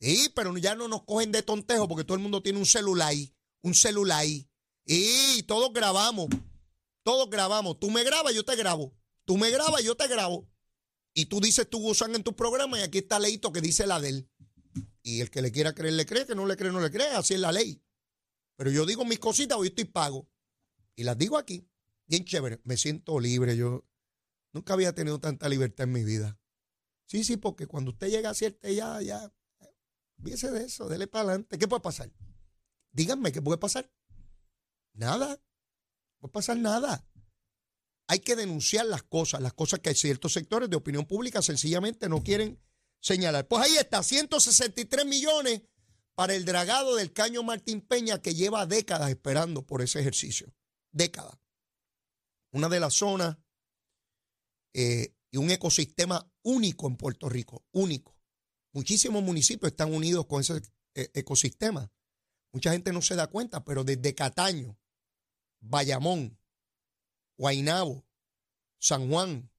Sí, 0.00 0.32
pero 0.34 0.56
ya 0.58 0.74
no 0.74 0.88
nos 0.88 1.04
cogen 1.04 1.30
de 1.30 1.44
tontejo 1.44 1.86
porque 1.86 2.02
todo 2.02 2.16
el 2.16 2.22
mundo 2.22 2.42
tiene 2.42 2.58
un 2.58 2.66
celular 2.66 3.10
ahí, 3.10 3.32
un 3.62 3.74
celular 3.74 4.18
ahí. 4.18 4.50
Y 4.84 5.44
todos 5.44 5.72
grabamos, 5.72 6.26
todos 7.04 7.30
grabamos. 7.30 7.78
Tú 7.78 7.88
me 7.92 8.02
grabas, 8.02 8.34
yo 8.34 8.44
te 8.44 8.56
grabo. 8.56 8.92
Tú 9.24 9.36
me 9.36 9.50
grabas, 9.50 9.84
yo 9.84 9.96
te 9.96 10.08
grabo. 10.08 10.50
Y 11.14 11.26
tú 11.26 11.40
dices 11.40 11.70
tu 11.70 11.78
gusán 11.78 12.16
en 12.16 12.24
tu 12.24 12.34
programa 12.34 12.80
y 12.80 12.82
aquí 12.82 12.98
está 12.98 13.20
leíto 13.20 13.52
que 13.52 13.60
dice 13.60 13.86
la 13.86 14.00
de 14.00 14.08
él. 14.08 14.30
Y 15.04 15.20
el 15.20 15.30
que 15.30 15.40
le 15.40 15.52
quiera 15.52 15.72
creer, 15.72 15.94
le 15.94 16.04
cree, 16.04 16.26
que 16.26 16.34
no 16.34 16.46
le 16.46 16.56
cree, 16.56 16.72
no 16.72 16.80
le 16.80 16.90
cree, 16.90 17.10
así 17.10 17.34
es 17.34 17.40
la 17.40 17.52
ley. 17.52 17.80
Pero 18.56 18.72
yo 18.72 18.84
digo 18.84 19.04
mis 19.04 19.20
cositas, 19.20 19.56
hoy 19.56 19.68
estoy 19.68 19.84
pago. 19.84 20.28
Y 21.00 21.02
las 21.02 21.16
digo 21.16 21.38
aquí, 21.38 21.66
bien 22.06 22.26
chévere, 22.26 22.60
me 22.64 22.76
siento 22.76 23.18
libre. 23.20 23.56
Yo 23.56 23.88
nunca 24.52 24.74
había 24.74 24.94
tenido 24.94 25.18
tanta 25.18 25.48
libertad 25.48 25.84
en 25.84 25.92
mi 25.92 26.04
vida. 26.04 26.38
Sí, 27.06 27.24
sí, 27.24 27.38
porque 27.38 27.66
cuando 27.66 27.92
usted 27.92 28.10
llega 28.10 28.28
a 28.28 28.34
cierta 28.34 28.68
ya, 28.68 29.00
ya, 29.00 29.32
viese 30.18 30.50
de 30.50 30.66
eso, 30.66 30.90
dele 30.90 31.06
para 31.06 31.24
adelante. 31.24 31.56
¿Qué 31.56 31.66
puede 31.66 31.80
pasar? 31.80 32.12
Díganme, 32.92 33.32
¿qué 33.32 33.40
puede 33.40 33.56
pasar? 33.56 33.90
Nada. 34.92 35.40
No 36.20 36.28
puede 36.28 36.32
pasar 36.32 36.58
nada. 36.58 37.02
Hay 38.06 38.18
que 38.18 38.36
denunciar 38.36 38.84
las 38.84 39.02
cosas, 39.02 39.40
las 39.40 39.54
cosas 39.54 39.80
que 39.80 39.88
hay 39.88 39.94
ciertos 39.94 40.34
sectores 40.34 40.68
de 40.68 40.76
opinión 40.76 41.06
pública 41.06 41.40
sencillamente 41.40 42.10
no 42.10 42.22
quieren 42.22 42.60
señalar. 43.00 43.48
Pues 43.48 43.62
ahí 43.64 43.76
está, 43.78 44.02
163 44.02 45.06
millones 45.06 45.62
para 46.14 46.34
el 46.34 46.44
dragado 46.44 46.94
del 46.96 47.14
caño 47.14 47.42
Martín 47.42 47.80
Peña 47.80 48.20
que 48.20 48.34
lleva 48.34 48.66
décadas 48.66 49.08
esperando 49.08 49.66
por 49.66 49.80
ese 49.80 49.98
ejercicio. 50.00 50.52
Décadas. 50.92 51.38
Una 52.52 52.68
de 52.68 52.80
las 52.80 52.94
zonas 52.94 53.36
eh, 54.74 55.14
y 55.30 55.36
un 55.36 55.50
ecosistema 55.50 56.30
único 56.42 56.86
en 56.88 56.96
Puerto 56.96 57.28
Rico, 57.28 57.64
único. 57.72 58.16
Muchísimos 58.72 59.22
municipios 59.22 59.70
están 59.72 59.92
unidos 59.92 60.26
con 60.26 60.40
ese 60.40 60.62
eh, 60.94 61.10
ecosistema. 61.14 61.92
Mucha 62.52 62.72
gente 62.72 62.92
no 62.92 63.02
se 63.02 63.14
da 63.14 63.28
cuenta, 63.28 63.64
pero 63.64 63.84
desde 63.84 64.14
Cataño, 64.14 64.76
Bayamón, 65.60 66.38
Guainabo, 67.36 68.04
San 68.78 69.08
Juan, 69.08 69.50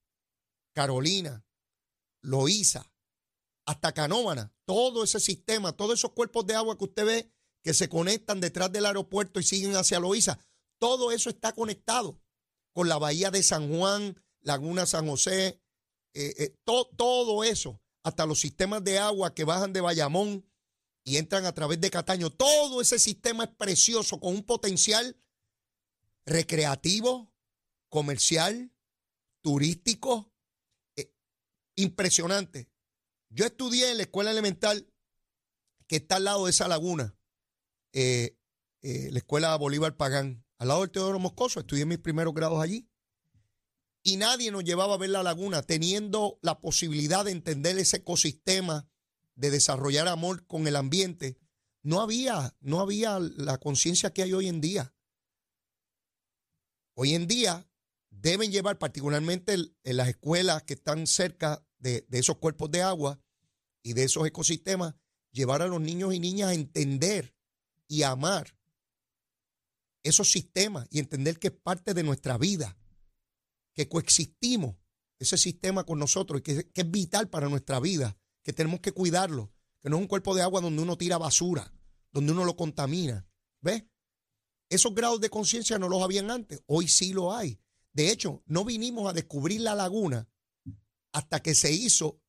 Carolina, 0.73 1.45
Loíza, 2.21 2.91
hasta 3.65 3.93
Canóvana, 3.93 4.53
todo 4.65 5.03
ese 5.03 5.19
sistema, 5.19 5.71
todos 5.73 5.99
esos 5.99 6.11
cuerpos 6.11 6.45
de 6.45 6.55
agua 6.55 6.77
que 6.77 6.85
usted 6.85 7.05
ve 7.05 7.31
que 7.63 7.73
se 7.73 7.89
conectan 7.89 8.41
detrás 8.41 8.71
del 8.71 8.85
aeropuerto 8.85 9.39
y 9.39 9.43
siguen 9.43 9.75
hacia 9.75 9.99
Loíza, 9.99 10.39
todo 10.81 11.11
eso 11.11 11.29
está 11.29 11.53
conectado 11.53 12.19
con 12.73 12.89
la 12.89 12.97
bahía 12.97 13.29
de 13.29 13.43
San 13.43 13.69
Juan, 13.69 14.19
Laguna 14.39 14.87
San 14.87 15.07
José, 15.07 15.61
eh, 16.15 16.33
eh, 16.39 16.57
todo 16.65 17.43
eso, 17.43 17.79
hasta 18.01 18.25
los 18.25 18.39
sistemas 18.39 18.83
de 18.83 18.97
agua 18.97 19.35
que 19.35 19.43
bajan 19.43 19.73
de 19.73 19.81
Bayamón 19.81 20.43
y 21.03 21.17
entran 21.17 21.45
a 21.45 21.53
través 21.53 21.79
de 21.81 21.91
Cataño, 21.91 22.31
todo 22.31 22.81
ese 22.81 22.97
sistema 22.97 23.43
es 23.43 23.51
precioso 23.51 24.19
con 24.19 24.33
un 24.33 24.43
potencial 24.43 25.21
recreativo, 26.25 27.31
comercial, 27.87 28.73
turístico, 29.41 30.33
eh, 30.95 31.13
impresionante. 31.75 32.71
Yo 33.29 33.45
estudié 33.45 33.91
en 33.91 33.97
la 33.97 34.03
escuela 34.03 34.31
elemental 34.31 34.91
que 35.85 35.97
está 35.97 36.15
al 36.15 36.23
lado 36.23 36.45
de 36.45 36.49
esa 36.49 36.67
laguna, 36.67 37.15
la 37.93 39.19
escuela 39.19 39.55
Bolívar 39.57 39.95
Pagán, 39.95 40.43
al 40.61 40.67
lado 40.67 40.81
del 40.81 40.91
Teodoro 40.91 41.17
Moscoso, 41.17 41.59
estudié 41.59 41.87
mis 41.87 41.97
primeros 41.97 42.35
grados 42.35 42.61
allí. 42.61 42.87
Y 44.03 44.17
nadie 44.17 44.51
nos 44.51 44.63
llevaba 44.63 44.93
a 44.93 44.97
ver 44.97 45.09
la 45.09 45.23
laguna, 45.23 45.63
teniendo 45.63 46.37
la 46.43 46.61
posibilidad 46.61 47.25
de 47.25 47.31
entender 47.31 47.79
ese 47.79 47.97
ecosistema, 47.97 48.87
de 49.33 49.49
desarrollar 49.49 50.07
amor 50.07 50.45
con 50.45 50.67
el 50.67 50.75
ambiente. 50.75 51.39
No 51.81 51.99
había, 51.99 52.55
no 52.59 52.79
había 52.79 53.17
la 53.17 53.57
conciencia 53.57 54.13
que 54.13 54.21
hay 54.21 54.33
hoy 54.33 54.49
en 54.49 54.61
día. 54.61 54.93
Hoy 56.93 57.15
en 57.15 57.25
día 57.25 57.67
deben 58.11 58.51
llevar, 58.51 58.77
particularmente 58.77 59.55
en 59.55 59.97
las 59.97 60.09
escuelas 60.09 60.61
que 60.61 60.75
están 60.75 61.07
cerca 61.07 61.65
de, 61.79 62.05
esos 62.11 62.37
cuerpos 62.37 62.69
de 62.69 62.83
agua 62.83 63.19
y 63.81 63.93
de 63.93 64.03
esos 64.03 64.27
ecosistemas, 64.27 64.93
llevar 65.31 65.63
a 65.63 65.67
los 65.67 65.81
niños 65.81 66.13
y 66.13 66.19
niñas 66.19 66.49
a 66.49 66.53
entender 66.53 67.35
y 67.87 68.03
amar 68.03 68.60
esos 70.03 70.31
sistemas 70.31 70.87
y 70.89 70.99
entender 70.99 71.39
que 71.39 71.47
es 71.47 71.53
parte 71.53 71.93
de 71.93 72.03
nuestra 72.03 72.37
vida, 72.37 72.77
que 73.73 73.87
coexistimos 73.87 74.75
ese 75.19 75.37
sistema 75.37 75.85
con 75.85 75.99
nosotros 75.99 76.39
y 76.39 76.43
que, 76.43 76.69
que, 76.71 76.81
es 76.81 76.91
vital 76.91 77.29
para 77.29 77.49
nuestra 77.49 77.79
vida, 77.79 78.17
que 78.43 78.53
tenemos 78.53 78.79
que 78.79 78.91
cuidarlo, 78.91 79.53
que 79.81 79.89
no 79.89 79.97
es 79.97 80.01
un 80.01 80.07
cuerpo 80.07 80.35
de 80.35 80.41
agua 80.41 80.61
donde 80.61 80.81
uno 80.81 80.97
tira 80.97 81.17
basura, 81.17 81.73
donde 82.11 82.31
uno 82.31 82.45
lo 82.45 82.55
contamina. 82.55 83.27
¿Ves? 83.61 83.83
Esos 84.69 84.95
grados 84.95 85.21
de 85.21 85.29
conciencia 85.29 85.77
no 85.77 85.89
los 85.89 86.01
habían 86.01 86.31
antes, 86.31 86.61
hoy 86.65 86.87
sí 86.87 87.13
lo 87.13 87.33
hay. 87.33 87.59
De 87.93 88.09
hecho, 88.09 88.41
no 88.45 88.63
vinimos 88.63 89.09
a 89.09 89.13
descubrir 89.13 89.61
la 89.61 89.75
laguna 89.75 90.29
hasta 91.11 91.41
que 91.41 91.55
se 91.55 91.71
hizo 91.71 92.21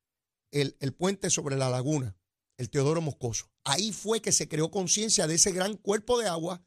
el, 0.50 0.74
puente 0.94 1.30
sobre 1.30 1.56
la 1.56 1.70
laguna, 1.70 2.16
el 2.56 2.68
Teodoro 2.68 3.00
Moscoso. 3.00 3.50
Ahí 3.64 3.92
fue 3.92 4.20
que 4.20 4.32
se 4.32 4.48
creó 4.48 4.70
conciencia 4.70 5.26
de 5.26 5.36
ese 5.36 5.52
gran 5.52 5.76
cuerpo 5.76 6.18
de 6.18 6.28
agua 6.28 6.64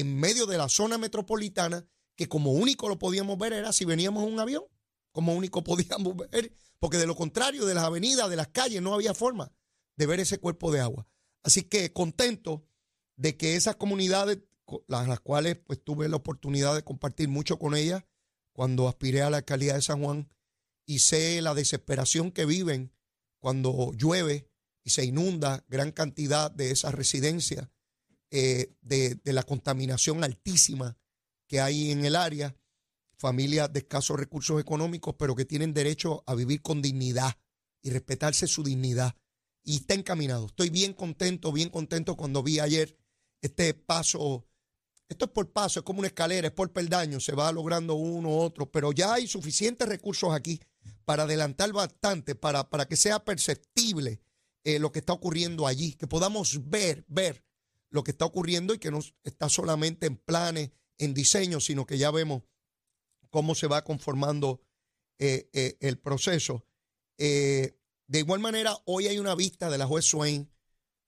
en 0.00 0.16
medio 0.16 0.46
de 0.46 0.58
la 0.58 0.68
zona 0.68 0.98
metropolitana, 0.98 1.86
que 2.16 2.28
como 2.28 2.52
único 2.52 2.88
lo 2.88 2.98
podíamos 2.98 3.38
ver 3.38 3.52
era 3.52 3.72
si 3.72 3.84
veníamos 3.84 4.24
en 4.26 4.32
un 4.32 4.40
avión, 4.40 4.64
como 5.12 5.34
único 5.34 5.64
podíamos 5.64 6.16
ver, 6.16 6.52
porque 6.78 6.98
de 6.98 7.06
lo 7.06 7.16
contrario, 7.16 7.66
de 7.66 7.74
las 7.74 7.84
avenidas, 7.84 8.30
de 8.30 8.36
las 8.36 8.48
calles, 8.48 8.82
no 8.82 8.94
había 8.94 9.14
forma 9.14 9.52
de 9.96 10.06
ver 10.06 10.20
ese 10.20 10.38
cuerpo 10.38 10.70
de 10.70 10.80
agua. 10.80 11.08
Así 11.42 11.62
que 11.62 11.92
contento 11.92 12.66
de 13.16 13.36
que 13.36 13.56
esas 13.56 13.76
comunidades, 13.76 14.38
las, 14.86 15.20
cuales 15.20 15.56
pues 15.56 15.82
tuve 15.82 16.08
la 16.08 16.16
oportunidad 16.16 16.74
de 16.74 16.84
compartir 16.84 17.28
mucho 17.28 17.58
con 17.58 17.74
ellas 17.74 18.04
cuando 18.52 18.88
aspiré 18.88 19.22
a 19.22 19.30
la 19.30 19.38
alcaldía 19.38 19.74
de 19.74 19.82
San 19.82 20.02
Juan, 20.02 20.30
y 20.86 21.00
sé 21.00 21.42
la 21.42 21.54
desesperación 21.54 22.32
que 22.32 22.46
viven 22.46 22.92
cuando 23.40 23.92
llueve 23.92 24.50
y 24.84 24.90
se 24.90 25.04
inunda 25.04 25.64
gran 25.68 25.92
cantidad 25.92 26.50
de 26.50 26.70
esas 26.70 26.94
residencias, 26.94 27.68
eh, 28.30 28.74
de, 28.80 29.18
la 29.24 29.42
contaminación 29.42 30.24
altísima 30.24 30.98
que 31.46 31.60
hay 31.60 31.90
en 31.90 32.04
el 32.04 32.16
área, 32.16 32.54
familias 33.16 33.72
de 33.72 33.80
escasos 33.80 34.18
recursos 34.18 34.60
económicos, 34.60 35.14
pero 35.18 35.34
que 35.34 35.44
tienen 35.44 35.74
derecho 35.74 36.22
a 36.26 36.34
vivir 36.34 36.62
con 36.62 36.82
dignidad 36.82 37.36
y 37.82 37.90
respetarse 37.90 38.46
su 38.46 38.62
dignidad. 38.62 39.16
Y 39.64 39.76
está 39.76 39.94
encaminado. 39.94 40.46
Estoy 40.46 40.70
bien 40.70 40.92
contento, 40.92 41.52
bien 41.52 41.68
contento 41.68 42.16
cuando 42.16 42.42
vi 42.42 42.60
ayer 42.60 42.96
este 43.40 43.74
paso 43.74 44.48
esto 45.08 45.24
es 45.24 45.30
por 45.30 45.50
paso, 45.50 45.80
es 45.80 45.84
como 45.84 46.00
una 46.00 46.08
escalera, 46.08 46.48
es 46.48 46.52
por 46.52 46.70
peldaño, 46.70 47.18
se 47.18 47.32
va 47.32 47.50
logrando 47.50 47.94
uno, 47.94 48.36
otro, 48.36 48.70
pero 48.70 48.92
ya 48.92 49.14
hay 49.14 49.26
suficientes 49.26 49.88
recursos 49.88 50.34
aquí 50.34 50.60
para 51.06 51.22
adelantar 51.22 51.72
bastante, 51.72 52.34
para, 52.34 52.68
para 52.68 52.86
que 52.86 52.96
sea 52.96 53.24
perceptible 53.24 54.20
eh, 54.64 54.78
lo 54.78 54.92
que 54.92 54.98
está 54.98 55.14
ocurriendo 55.14 55.66
allí, 55.66 55.94
que 55.94 56.06
podamos 56.06 56.68
ver, 56.68 57.06
ver 57.08 57.42
lo 57.90 58.04
que 58.04 58.10
está 58.10 58.24
ocurriendo 58.24 58.74
y 58.74 58.78
que 58.78 58.90
no 58.90 59.00
está 59.24 59.48
solamente 59.48 60.06
en 60.06 60.16
planes, 60.16 60.70
en 60.98 61.14
diseño, 61.14 61.60
sino 61.60 61.86
que 61.86 61.98
ya 61.98 62.10
vemos 62.10 62.42
cómo 63.30 63.54
se 63.54 63.66
va 63.66 63.84
conformando 63.84 64.62
eh, 65.18 65.48
eh, 65.52 65.76
el 65.80 65.98
proceso. 65.98 66.64
de 67.16 67.74
igual 68.10 68.40
manera, 68.40 68.76
hoy 68.84 69.06
hay 69.06 69.18
una 69.18 69.34
vista 69.34 69.70
de 69.70 69.78
la 69.78 69.86
juez 69.86 70.04
Swain 70.04 70.50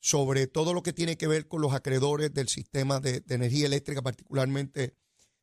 sobre 0.03 0.47
todo 0.47 0.73
lo 0.73 0.83
que 0.83 0.95
tiene 0.95 1.19
que 1.19 1.27
ver 1.27 1.47
con 1.47 1.61
los 1.61 1.75
acreedores 1.75 2.33
del 2.33 2.49
sistema 2.49 3.01
de, 3.01 3.21
de 3.21 3.35
energía 3.35 3.67
eléctrica, 3.67 4.01
particularmente 4.01 4.97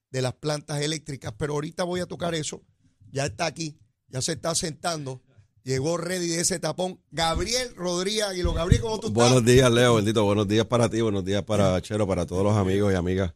de 0.10 0.22
las 0.22 0.34
plantas 0.34 0.82
eléctricas. 0.82 1.34
Pero 1.38 1.54
ahorita 1.54 1.84
voy 1.84 2.00
a 2.00 2.08
tocar 2.08 2.34
eso. 2.34 2.64
Ya 3.12 3.28
está 3.28 3.46
aquí 3.46 3.80
ya 4.08 4.22
se 4.22 4.34
está 4.34 4.56
sentando. 4.56 5.22
Llegó 5.68 5.98
ready 5.98 6.30
de 6.30 6.40
ese 6.40 6.60
tapón. 6.60 7.02
Gabriel 7.12 7.76
Rodríguez 7.76 8.24
Aguilo. 8.24 8.54
Gabriel, 8.54 8.82
¿cómo 8.82 9.02
tú 9.02 9.08
estás? 9.08 9.22
Buenos 9.22 9.44
días, 9.44 9.70
Leo, 9.70 9.96
bendito. 9.96 10.24
Buenos 10.24 10.48
días 10.48 10.66
para 10.66 10.88
ti, 10.88 11.02
buenos 11.02 11.26
días 11.26 11.44
para 11.44 11.82
Chero, 11.82 12.08
para 12.08 12.26
todos 12.26 12.42
los 12.42 12.56
amigos 12.56 12.94
y 12.94 12.96
amigas 12.96 13.34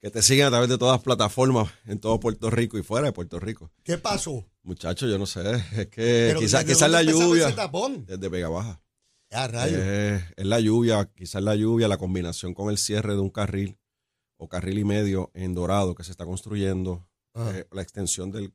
que 0.00 0.10
te 0.10 0.20
siguen 0.20 0.46
a 0.46 0.50
través 0.50 0.68
de 0.68 0.76
todas 0.76 0.96
las 0.96 1.04
plataformas 1.04 1.70
en 1.86 2.00
todo 2.00 2.18
Puerto 2.18 2.50
Rico 2.50 2.78
y 2.78 2.82
fuera 2.82 3.06
de 3.06 3.12
Puerto 3.12 3.38
Rico. 3.38 3.70
¿Qué 3.84 3.96
pasó? 3.96 4.44
Muchachos, 4.64 5.08
yo 5.08 5.18
no 5.18 5.26
sé. 5.26 5.40
Es 5.76 5.86
que 5.86 6.34
quizás 6.36 6.64
quizás 6.64 6.90
la 6.90 7.04
lluvia. 7.04 7.54
Desde 8.08 8.28
Vega 8.28 8.48
Baja. 8.48 8.82
Ah, 9.30 9.48
es 10.36 10.46
la 10.46 10.58
lluvia, 10.58 11.08
quizás 11.14 11.44
la 11.44 11.54
lluvia, 11.54 11.86
la 11.86 11.98
combinación 11.98 12.54
con 12.54 12.70
el 12.70 12.78
cierre 12.78 13.12
de 13.12 13.20
un 13.20 13.30
carril 13.30 13.78
o 14.36 14.48
carril 14.48 14.80
y 14.80 14.84
medio 14.84 15.30
en 15.32 15.54
Dorado 15.54 15.94
que 15.94 16.02
se 16.02 16.10
está 16.10 16.24
construyendo, 16.24 17.06
ah. 17.34 17.52
eh, 17.54 17.68
la 17.70 17.82
extensión 17.82 18.32
del, 18.32 18.52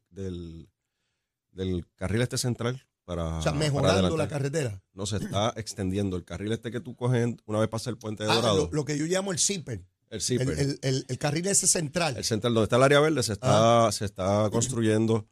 del 1.51 1.87
carril 1.95 2.21
este 2.21 2.37
central 2.37 2.85
para. 3.05 3.37
O 3.37 3.41
sea, 3.41 3.51
mejorando 3.51 4.15
la 4.17 4.27
carretera. 4.27 4.81
No, 4.93 5.05
se 5.05 5.17
está 5.17 5.53
extendiendo. 5.57 6.17
El 6.17 6.25
carril 6.25 6.51
este 6.51 6.71
que 6.71 6.79
tú 6.79 6.95
coges 6.95 7.35
una 7.45 7.59
vez 7.59 7.69
pasa 7.69 7.89
el 7.89 7.97
puente 7.97 8.23
de 8.23 8.31
ah, 8.31 8.35
Dorado. 8.35 8.69
Lo, 8.71 8.85
que 8.85 8.97
yo 8.97 9.05
llamo 9.05 9.31
el 9.31 9.39
zipper. 9.39 9.85
El 10.09 10.21
zipper. 10.21 10.49
El, 10.49 10.59
el- 10.59 10.79
el- 10.81 11.05
el 11.07 11.17
carril 11.17 11.47
ese 11.47 11.67
central. 11.67 12.15
El 12.17 12.23
central 12.23 12.53
donde 12.53 12.65
está 12.65 12.75
el 12.75 12.83
área 12.83 12.99
verde 12.99 13.23
se 13.23 13.33
está, 13.33 13.91
se 13.91 14.05
está 14.05 14.49
construyendo 14.51 15.27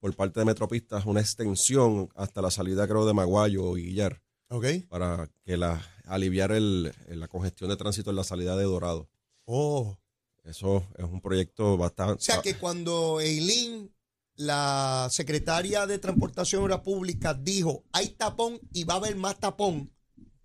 por 0.00 0.14
parte 0.14 0.40
de 0.40 0.46
Metropistas 0.46 1.06
una 1.06 1.20
extensión 1.20 2.08
hasta 2.14 2.40
la 2.42 2.50
salida, 2.50 2.86
creo, 2.86 3.04
de 3.06 3.14
Maguayo 3.14 3.76
y 3.76 3.84
Guillar 3.86 4.22
¿Ok? 4.48 4.66
para 4.88 5.28
que 5.44 5.56
la, 5.56 5.82
aliviar 6.04 6.52
el- 6.52 6.92
la 7.08 7.26
congestión 7.28 7.68
de 7.70 7.76
tránsito 7.76 8.10
en 8.10 8.16
la 8.16 8.24
salida 8.24 8.54
de 8.56 8.64
Dorado. 8.64 9.08
Oh. 9.44 9.98
Eso 10.44 10.86
es 10.96 11.04
un 11.04 11.20
proyecto 11.20 11.76
bastante... 11.76 12.14
O 12.14 12.20
sea 12.20 12.40
que 12.40 12.54
cuando 12.54 13.20
Eileen, 13.20 13.90
la 14.38 15.08
secretaria 15.10 15.86
de 15.86 15.98
Transportación 15.98 16.62
y 16.62 16.64
Obras 16.64 16.80
Públicas, 16.80 17.36
dijo 17.42 17.84
hay 17.92 18.08
tapón 18.10 18.58
y 18.72 18.84
va 18.84 18.94
a 18.94 18.96
haber 18.98 19.16
más 19.16 19.38
tapón, 19.38 19.90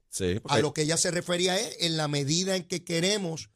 sí, 0.10 0.42
a 0.50 0.60
lo 0.60 0.74
que 0.74 0.82
ella 0.82 0.98
se 0.98 1.12
refería 1.12 1.58
es 1.58 1.78
en 1.82 1.96
la 1.96 2.08
medida 2.08 2.56
en 2.56 2.64
que 2.68 2.84
queremos 2.84 3.50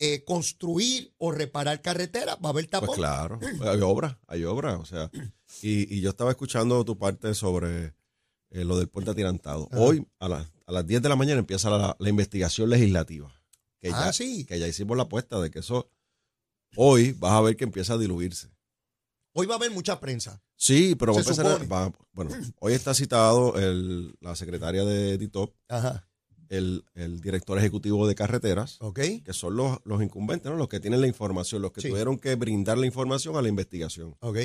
eh, 0.00 0.24
construir 0.24 1.14
o 1.18 1.30
reparar 1.32 1.80
carreteras, 1.80 2.36
va 2.44 2.48
a 2.48 2.52
haber 2.52 2.66
tapón. 2.66 2.88
Pues 2.88 2.98
claro, 2.98 3.38
hay 3.62 3.80
obra, 3.80 4.18
hay 4.26 4.44
obra, 4.44 4.78
o 4.78 4.84
sea, 4.84 5.10
y, 5.62 5.92
y 5.94 6.00
yo 6.00 6.10
estaba 6.10 6.30
escuchando 6.30 6.84
tu 6.84 6.98
parte 6.98 7.34
sobre 7.34 7.94
eh, 8.50 8.64
lo 8.64 8.76
del 8.78 8.88
puente 8.88 9.10
atirantado. 9.12 9.68
Ajá. 9.70 9.80
Hoy 9.80 10.06
a, 10.18 10.28
las- 10.28 10.46
a 10.66 10.72
las 10.72 10.86
10 10.86 11.02
de 11.02 11.08
la 11.08 11.16
mañana 11.16 11.38
empieza 11.38 11.70
la, 11.70 11.96
la 11.98 12.08
investigación 12.08 12.68
legislativa. 12.68 13.32
Que 13.80 13.88
Ah, 13.88 14.06
ya, 14.06 14.12
sí. 14.12 14.44
Que 14.44 14.58
ya 14.58 14.66
hicimos 14.68 14.96
la 14.96 15.04
apuesta 15.04 15.40
de 15.40 15.50
que 15.50 15.60
eso 15.60 15.90
hoy 16.76 17.12
vas 17.12 17.32
a 17.32 17.40
ver 17.40 17.56
que 17.56 17.64
empieza 17.64 17.94
a 17.94 17.98
diluirse. 17.98 18.48
Hoy 19.38 19.46
va 19.46 19.54
a 19.54 19.56
haber 19.58 19.70
mucha 19.70 20.00
prensa. 20.00 20.42
Sí, 20.56 20.96
pero 20.96 21.12
va 21.12 21.18
a 21.18 21.22
empezar 21.22 21.72
va- 21.72 21.92
bueno, 22.12 22.32
hoy 22.58 22.72
está 22.72 22.92
citado 22.92 23.56
el, 23.56 24.16
la 24.20 24.34
secretaria 24.34 24.84
de 24.84 25.16
DITOP, 25.16 25.54
el, 26.48 26.84
el 26.94 27.20
director 27.20 27.56
ejecutivo 27.56 28.08
de 28.08 28.16
carreteras, 28.16 28.80
que 28.94 29.32
son 29.32 29.54
los, 29.56 29.78
los 29.84 30.02
incumbentes, 30.02 30.50
¿no? 30.50 30.56
los 30.58 30.68
que 30.68 30.80
tienen 30.80 31.00
la 31.00 31.06
información, 31.06 31.62
los 31.62 31.70
que 31.70 31.82
Sí. 31.82 31.88
tuvieron 31.88 32.18
que 32.18 32.34
brindar 32.34 32.78
la 32.78 32.86
información 32.86 33.36
a 33.36 33.42
la 33.42 33.48
investigación. 33.48 34.16
¿Ok? 34.18 34.38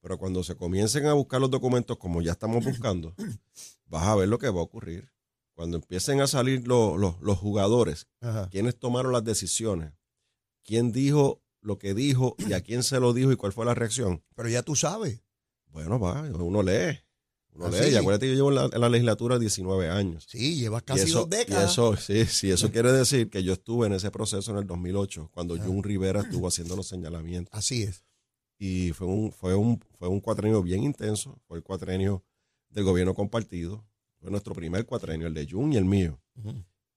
Pero 0.00 0.18
cuando 0.18 0.42
se 0.42 0.56
comiencen 0.56 1.06
a 1.06 1.12
buscar 1.12 1.40
los 1.40 1.50
documentos 1.52 1.96
como 1.98 2.20
ya 2.20 2.32
estamos 2.32 2.64
buscando, 2.64 3.14
vas 3.86 4.08
a 4.08 4.16
ver 4.16 4.28
lo 4.28 4.38
que 4.40 4.48
va 4.48 4.58
a 4.58 4.64
ocurrir. 4.64 5.08
Cuando 5.54 5.76
empiecen 5.76 6.20
a 6.20 6.26
salir 6.26 6.66
los, 6.66 6.98
los, 6.98 7.20
los 7.20 7.38
jugadores, 7.38 8.08
Ajá. 8.20 8.48
quiénes 8.50 8.76
tomaron 8.76 9.12
las 9.12 9.22
decisiones, 9.24 9.92
quién 10.64 10.90
dijo 10.90 11.42
lo 11.66 11.78
que 11.78 11.94
dijo 11.94 12.36
y 12.38 12.52
a 12.52 12.60
quién 12.60 12.82
se 12.82 13.00
lo 13.00 13.12
dijo 13.12 13.32
y 13.32 13.36
cuál 13.36 13.52
fue 13.52 13.64
la 13.66 13.74
reacción. 13.74 14.22
Pero 14.34 14.48
ya 14.48 14.62
tú 14.62 14.76
sabes. 14.76 15.20
Bueno, 15.66 15.98
va, 15.98 16.22
uno 16.22 16.62
lee. 16.62 17.00
Uno 17.52 17.66
Ah, 17.66 17.70
lee. 17.70 17.78
sí. 17.88 17.90
Y 17.92 17.96
acuérdate 17.96 18.26
que 18.26 18.30
yo 18.32 18.36
llevo 18.36 18.48
en 18.50 18.54
la, 18.54 18.64
en 18.72 18.80
la 18.80 18.88
legislatura 18.88 19.38
19 19.38 19.88
años. 19.90 20.26
Sí, 20.28 20.56
llevas 20.56 20.82
Y 20.82 20.84
casi 20.84 21.02
eso, 21.02 21.18
dos 21.20 21.26
y 21.26 21.30
décadas. 21.38 21.72
eso, 21.72 21.96
sí, 21.96 22.24
sí, 22.26 22.50
eso 22.50 22.70
quiere 22.72 22.92
decir 22.92 23.28
que 23.30 23.42
yo 23.42 23.52
estuve 23.54 23.86
en 23.88 23.94
ese 23.94 24.10
proceso 24.10 24.50
en 24.52 24.58
el 24.58 24.66
2008, 24.66 25.30
cuando 25.32 25.54
Ah. 25.54 25.58
Jun 25.64 25.82
Rivera 25.82 26.20
estuvo 26.20 26.46
haciendo 26.48 26.76
los 26.76 26.86
señalamientos 26.86 27.52
Así 27.52 27.82
es. 27.82 28.04
y 28.58 28.92
fue 28.92 29.06
un, 29.08 29.32
fue 29.32 29.54
un, 29.54 29.80
fue 29.98 30.08
un 30.08 30.20
cuatrenio 30.20 30.62
bien 30.62 30.84
intenso, 30.84 31.40
fue 31.48 31.58
el 31.58 31.64
cuatrenio 31.64 32.24
del 32.70 32.84
gobierno 32.84 33.14
compartido, 33.14 33.84
fue 34.20 34.30
nuestro 34.30 34.54
primer 34.54 34.86
cuatrenio, 34.86 35.26
el 35.26 35.34
de 35.34 35.46
Jun 35.50 35.72
y 35.72 35.76
el 35.76 35.84
mío, 35.84 36.20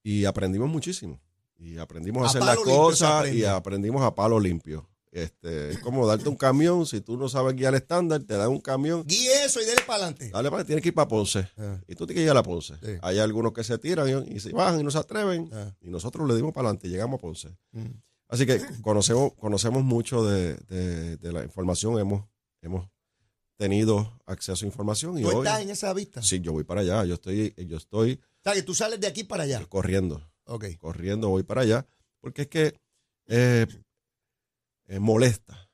y 0.04 0.26
aprendimos 0.26 0.70
muchísimo, 0.70 1.20
y 1.60 1.78
aprendimos 1.78 2.24
a, 2.24 2.26
A 2.26 2.30
hacer 2.30 2.42
las 2.44 2.58
cosas 2.58 3.32
y 3.34 3.44
aprendimos 3.46 4.02
a 4.02 4.16
palo 4.16 4.40
limpio. 4.40 4.90
Este, 5.12 5.72
es 5.72 5.80
como 5.80 6.06
darte 6.06 6.30
un 6.30 6.36
camión, 6.36 6.86
si 6.86 7.02
tú 7.02 7.18
no 7.18 7.28
sabes 7.30 7.56
guiar 7.56 7.74
estándar, 7.74 8.22
te 8.24 8.36
dan 8.38 8.50
un 8.50 8.62
camión, 8.62 9.04
Guíe 9.08 9.44
eso 9.44 9.60
y 9.60 9.66
dele 9.66 9.82
para 9.88 10.04
adelante. 10.04 10.30
dale 10.30 10.52
para, 10.52 10.64
tienes 10.64 10.84
que 10.84 10.90
ir 10.90 10.94
para 10.94 11.08
Ponce, 11.08 11.48
Ah, 11.58 11.80
y 11.88 11.96
tú 11.96 12.06
tienes 12.06 12.22
que 12.22 12.26
ir 12.26 12.30
a 12.30 12.36
la 12.36 12.44
Ponce. 12.44 12.76
Sí. 12.76 12.92
Hay 13.02 13.18
algunos 13.18 13.52
que 13.52 13.64
se 13.64 13.78
tiran 13.80 14.08
y, 14.28 14.36
y 14.36 14.40
se 14.40 14.52
bajan 14.54 14.80
y 14.80 14.84
no 14.84 14.92
se 14.92 15.00
atreven, 15.00 15.50
ah, 15.52 15.74
y 15.82 15.90
nosotros 15.90 16.28
le 16.28 16.36
dimos 16.36 16.54
para 16.54 16.68
adelante 16.68 16.88
y 16.88 16.92
llegamos 16.92 17.18
a 17.18 17.22
Ponce. 17.22 17.50
mm. 17.72 17.86
Así 18.28 18.46
que 18.46 18.62
conocemos, 18.84 19.34
conocemos 19.34 19.84
mucho 19.84 20.24
de, 20.24 20.54
de- 20.68 21.18
de 21.18 21.32
la 21.34 21.44
información, 21.44 21.98
hemos, 21.98 22.26
hemos 22.62 22.88
tenido 23.58 24.20
acceso 24.26 24.64
a 24.64 24.68
información 24.68 25.18
y 25.18 25.24
¿Tú 25.24 25.30
hoy 25.30 25.38
estás 25.38 25.62
en 25.62 25.70
esa 25.72 25.92
vista? 25.94 26.22
sí, 26.22 26.40
yo 26.40 26.54
voy 26.54 26.64
para 26.64 26.82
allá, 26.82 27.04
yo 27.06 27.16
estoy, 27.16 27.54
yo 27.68 27.78
estoy 27.78 28.14
O 28.22 28.44
sea, 28.44 28.54
que 28.54 28.62
tú 28.64 28.76
sales 28.76 29.00
de 29.00 29.08
aquí 29.08 29.24
para 29.24 29.44
allá. 29.44 29.66
corriendo, 29.68 30.22
Corriendo 30.80 31.30
voy 31.30 31.44
para 31.44 31.62
allá, 31.62 31.86
porque 32.20 32.44
es 32.44 32.48
que 32.48 32.76
eh, 33.28 33.68
eh, 34.88 35.00
molesta 35.00 35.70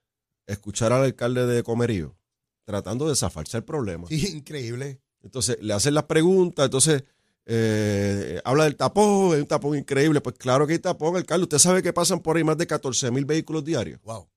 escuchar 0.45 0.91
al 0.91 1.03
alcalde 1.03 1.45
de 1.45 1.63
Comerío 1.63 2.17
tratando 2.65 3.07
de 3.07 3.15
zafarse 3.15 3.57
el 3.57 3.63
problema. 3.63 4.07
Sí, 4.07 4.35
increíble. 4.35 4.99
Entonces 5.21 5.57
le 5.61 5.73
hacen 5.73 5.93
las 5.93 6.03
preguntas, 6.03 6.65
entonces 6.65 7.03
eh, 7.45 8.41
habla 8.43 8.65
del 8.65 8.75
tapón, 8.75 9.33
es 9.35 9.41
un 9.41 9.47
tapón 9.47 9.77
increíble. 9.77 10.19
Pues 10.19 10.35
claro 10.38 10.67
que 10.67 10.73
hay 10.73 10.79
tapón, 10.79 11.15
alcalde. 11.15 11.43
Usted 11.43 11.59
sabe 11.59 11.81
que 11.81 11.93
pasan 11.93 12.19
por 12.19 12.38
ahí 12.38 12.43
más 12.43 12.57
de 12.57 12.67
14 12.67 13.11
mil 13.11 13.25
vehículos 13.25 13.63
diarios. 13.63 14.01
Wow. 14.01 14.27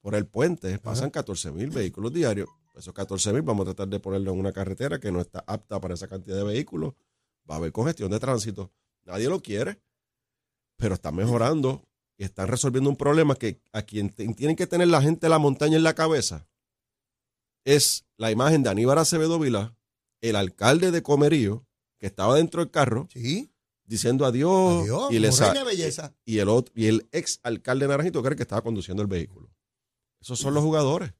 Por 0.00 0.14
el 0.14 0.26
puente 0.26 0.78
pasan 0.78 1.10
14 1.10 1.52
mil 1.52 1.70
vehículos 1.70 2.12
diarios. 2.12 2.48
Esos 2.76 2.94
14 2.94 3.32
mil 3.32 3.42
vamos 3.42 3.62
a 3.62 3.74
tratar 3.74 3.88
de 3.88 3.98
ponerlo 3.98 4.32
en 4.32 4.38
una 4.38 4.52
carretera 4.52 5.00
que 5.00 5.10
no 5.10 5.20
está 5.20 5.42
apta 5.46 5.80
para 5.80 5.94
esa 5.94 6.06
cantidad 6.06 6.36
de 6.36 6.44
vehículos. 6.44 6.94
Va 7.50 7.54
a 7.54 7.58
haber 7.58 7.72
congestión 7.72 8.10
de 8.10 8.20
tránsito. 8.20 8.70
Nadie 9.08 9.28
lo 9.28 9.40
quiere, 9.40 9.80
pero 10.76 10.94
están 10.94 11.16
mejorando 11.16 11.82
y 12.18 12.24
están 12.24 12.46
resolviendo 12.48 12.90
un 12.90 12.96
problema 12.96 13.34
que 13.36 13.60
a 13.72 13.82
quien 13.82 14.10
tienen 14.10 14.54
que 14.54 14.66
tener 14.66 14.88
la 14.88 15.00
gente 15.00 15.26
de 15.26 15.30
la 15.30 15.38
montaña 15.38 15.76
en 15.76 15.82
la 15.82 15.94
cabeza 15.94 16.46
es 17.64 18.06
la 18.18 18.30
imagen 18.30 18.62
de 18.62 18.70
Aníbal 18.70 18.98
Acevedo 18.98 19.38
Vila, 19.38 19.76
el 20.20 20.36
alcalde 20.36 20.90
de 20.90 21.02
Comerío, 21.02 21.66
que 21.98 22.06
estaba 22.06 22.36
dentro 22.36 22.60
del 22.62 22.70
carro 22.70 23.08
Sí. 23.10 23.50
diciendo 23.84 24.26
adiós, 24.26 24.82
Adiós. 24.82 25.10
y, 25.10 25.18
le 25.18 25.28
como 25.28 25.36
sa- 25.38 25.44
reina 25.54 25.60
de 25.60 25.66
belleza. 25.76 26.14
y 26.24 26.38
el 26.38 26.48
otro, 26.48 26.72
y 26.76 26.86
el 26.86 27.08
ex 27.12 27.40
alcalde 27.42 27.88
Naranjito 27.88 28.20
que 28.22 28.26
era 28.28 28.32
el 28.34 28.36
que 28.36 28.42
estaba 28.42 28.62
conduciendo 28.62 29.02
el 29.02 29.08
vehículo. 29.08 29.50
Esos 30.20 30.38
son 30.38 30.52
los 30.54 30.62
jugadores. 30.62 31.14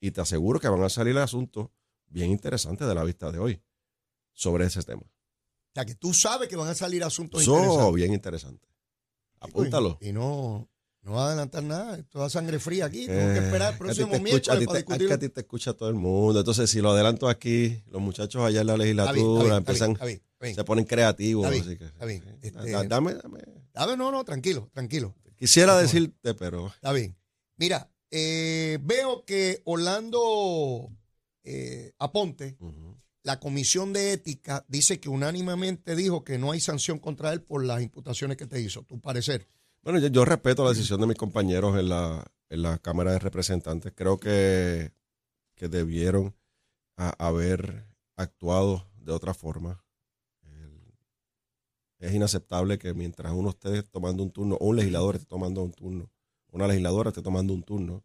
Y 0.00 0.10
te 0.10 0.20
aseguro 0.20 0.58
que 0.60 0.68
van 0.68 0.82
a 0.82 0.88
salir 0.88 1.16
asuntos 1.18 1.68
bien 2.06 2.30
interesantes 2.30 2.86
de 2.86 2.94
la 2.94 3.04
vista 3.04 3.30
de 3.32 3.38
hoy 3.38 3.62
sobre 4.32 4.66
ese 4.66 4.82
tema. 4.82 5.02
O 5.76 5.78
sea, 5.78 5.84
que 5.84 5.94
tú 5.94 6.14
sabes 6.14 6.48
que 6.48 6.56
van 6.56 6.68
a 6.68 6.74
salir 6.74 7.04
asuntos 7.04 7.42
Eso 7.42 7.54
interesantes. 7.58 7.94
bien 7.94 8.14
interesante. 8.14 8.66
Apúntalo. 9.40 9.98
Y 10.00 10.10
no, 10.10 10.70
no 11.02 11.12
va 11.12 11.24
a 11.24 11.26
adelantar 11.28 11.62
nada. 11.64 11.98
Esto 11.98 12.18
da 12.20 12.30
sangre 12.30 12.58
fría 12.58 12.86
aquí. 12.86 13.04
Tengo 13.06 13.34
que 13.34 13.40
Eh, 13.40 13.44
esperar 13.44 13.72
el 13.74 13.78
próximo 13.78 14.08
miércoles 14.18 14.44
para 14.46 14.56
te- 14.82 14.94
es 14.94 15.06
que 15.06 15.12
a 15.12 15.18
ti 15.18 15.28
te 15.28 15.40
escucha 15.42 15.74
todo 15.74 15.90
el 15.90 15.94
mundo. 15.96 16.38
Entonces, 16.40 16.70
si 16.70 16.80
lo 16.80 16.92
adelanto 16.92 17.28
aquí, 17.28 17.82
los 17.90 18.00
muchachos 18.00 18.42
allá 18.42 18.62
en 18.62 18.68
la 18.68 18.78
legislatura 18.78 19.12
bien, 19.12 19.44
está 19.44 19.56
empiezan, 19.58 20.54
se 20.54 20.64
ponen 20.64 20.86
creativos. 20.86 21.44
Está 21.44 21.50
bien, 22.06 22.22
así 22.22 22.40
que. 22.40 22.46
Este- 22.46 22.70
Da- 22.72 22.84
dame, 22.84 23.14
dame. 23.16 23.38
Ver, 23.86 23.98
no, 23.98 24.10
no, 24.10 24.24
tranquilo, 24.24 24.70
tranquilo. 24.72 25.14
Quisiera 25.36 25.76
decirte, 25.76 26.32
pero 26.32 26.68
Está 26.68 26.92
bien. 26.92 27.18
Mira, 27.58 27.90
eh, 28.10 28.78
veo 28.80 29.26
que 29.26 29.60
Orlando 29.66 30.90
eh, 31.44 31.92
Aponte. 31.98 32.56
La 33.26 33.40
comisión 33.40 33.92
de 33.92 34.12
ética, 34.12 34.64
dice 34.68 35.00
que 35.00 35.08
unánimemente 35.08 35.96
dijo 35.96 36.22
que 36.22 36.38
no 36.38 36.52
hay 36.52 36.60
sanción 36.60 37.00
contra 37.00 37.32
él 37.32 37.42
por 37.42 37.64
las 37.64 37.82
imputaciones 37.82 38.36
que 38.36 38.46
te 38.46 38.60
hizo. 38.60 38.84
Tu 38.84 39.00
parecer. 39.00 39.48
Bueno, 39.82 39.98
yo, 39.98 40.24
respeto 40.24 40.62
la 40.62 40.70
decisión 40.70 41.00
de 41.00 41.08
mis 41.08 41.16
compañeros 41.16 41.76
en 41.76 41.88
la, 41.88 42.24
en 42.48 42.62
la 42.62 42.78
Cámara 42.78 43.10
de 43.10 43.18
Representantes. 43.18 43.92
Creo 43.96 44.18
que, 44.18 44.92
que 45.56 45.66
debieron 45.66 46.36
haber 46.96 47.88
actuado 48.14 48.88
de 48.94 49.10
otra 49.10 49.34
forma. 49.34 49.84
Es 51.98 52.14
inaceptable 52.14 52.78
que 52.78 52.94
mientras 52.94 53.32
uno 53.32 53.50
esté 53.50 53.82
tomando 53.82 54.22
un 54.22 54.30
turno, 54.30 54.54
o 54.60 54.68
un 54.68 54.76
legislador 54.76 55.16
esté 55.16 55.26
tomando 55.26 55.64
un 55.64 55.72
turno, 55.72 56.12
una 56.52 56.68
legisladora 56.68 57.08
esté 57.08 57.22
tomando 57.22 57.52
un 57.52 57.64
turno, 57.64 58.04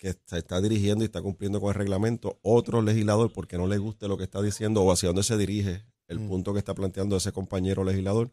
que 0.00 0.16
se 0.24 0.38
está 0.38 0.62
dirigiendo 0.62 1.04
y 1.04 1.06
está 1.06 1.20
cumpliendo 1.20 1.60
con 1.60 1.68
el 1.68 1.74
reglamento, 1.74 2.38
otro 2.40 2.80
legislador, 2.80 3.32
porque 3.34 3.58
no 3.58 3.66
le 3.66 3.76
guste 3.76 4.08
lo 4.08 4.16
que 4.16 4.24
está 4.24 4.40
diciendo 4.40 4.82
o 4.82 4.90
hacia 4.90 5.10
dónde 5.10 5.22
se 5.22 5.36
dirige 5.36 5.84
el 6.08 6.20
Mm. 6.20 6.28
punto 6.28 6.52
que 6.54 6.58
está 6.58 6.74
planteando 6.74 7.16
ese 7.16 7.32
compañero 7.32 7.84
legislador, 7.84 8.32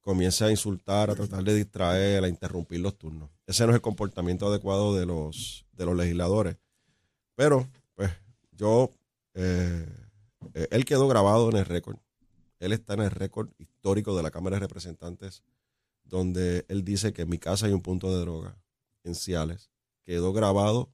comienza 0.00 0.46
a 0.46 0.50
insultar, 0.50 1.08
a 1.08 1.14
tratar 1.14 1.44
de 1.44 1.54
distraer, 1.54 2.24
a 2.24 2.28
interrumpir 2.28 2.80
los 2.80 2.98
turnos. 2.98 3.30
Ese 3.46 3.64
no 3.64 3.70
es 3.70 3.76
el 3.76 3.80
comportamiento 3.80 4.48
adecuado 4.48 4.94
de 4.96 5.06
los, 5.06 5.64
de 5.72 5.86
los 5.86 5.96
legisladores. 5.96 6.56
Pero, 7.36 7.68
pues, 7.94 8.10
yo, 8.50 8.90
eh, 9.34 9.86
eh, 10.54 10.68
él 10.72 10.84
quedó 10.84 11.06
grabado 11.06 11.48
en 11.50 11.58
el 11.58 11.64
récord. 11.64 11.98
Él 12.58 12.72
está 12.72 12.94
en 12.94 13.02
el 13.02 13.12
récord 13.12 13.50
histórico 13.58 14.16
de 14.16 14.24
la 14.24 14.32
Cámara 14.32 14.56
de 14.56 14.60
Representantes, 14.60 15.44
donde 16.02 16.64
él 16.68 16.84
dice 16.84 17.12
que 17.12 17.22
en 17.22 17.28
mi 17.28 17.38
casa 17.38 17.66
hay 17.66 17.72
un 17.72 17.82
punto 17.82 18.12
de 18.12 18.20
droga 18.20 18.56
en 19.04 19.14
Ciales. 19.14 19.70
Quedó 20.08 20.32
grabado, 20.32 20.90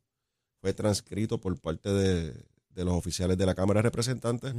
fue 0.61 0.75
transcrito 0.75 1.41
por 1.41 1.57
parte 1.61 1.89
de, 1.89 2.33
de 2.71 2.85
los 2.85 2.95
oficiales 2.95 3.39
de 3.39 3.47
la 3.47 3.55
Cámara 3.55 3.79
de 3.79 3.83
Representantes. 3.83 4.53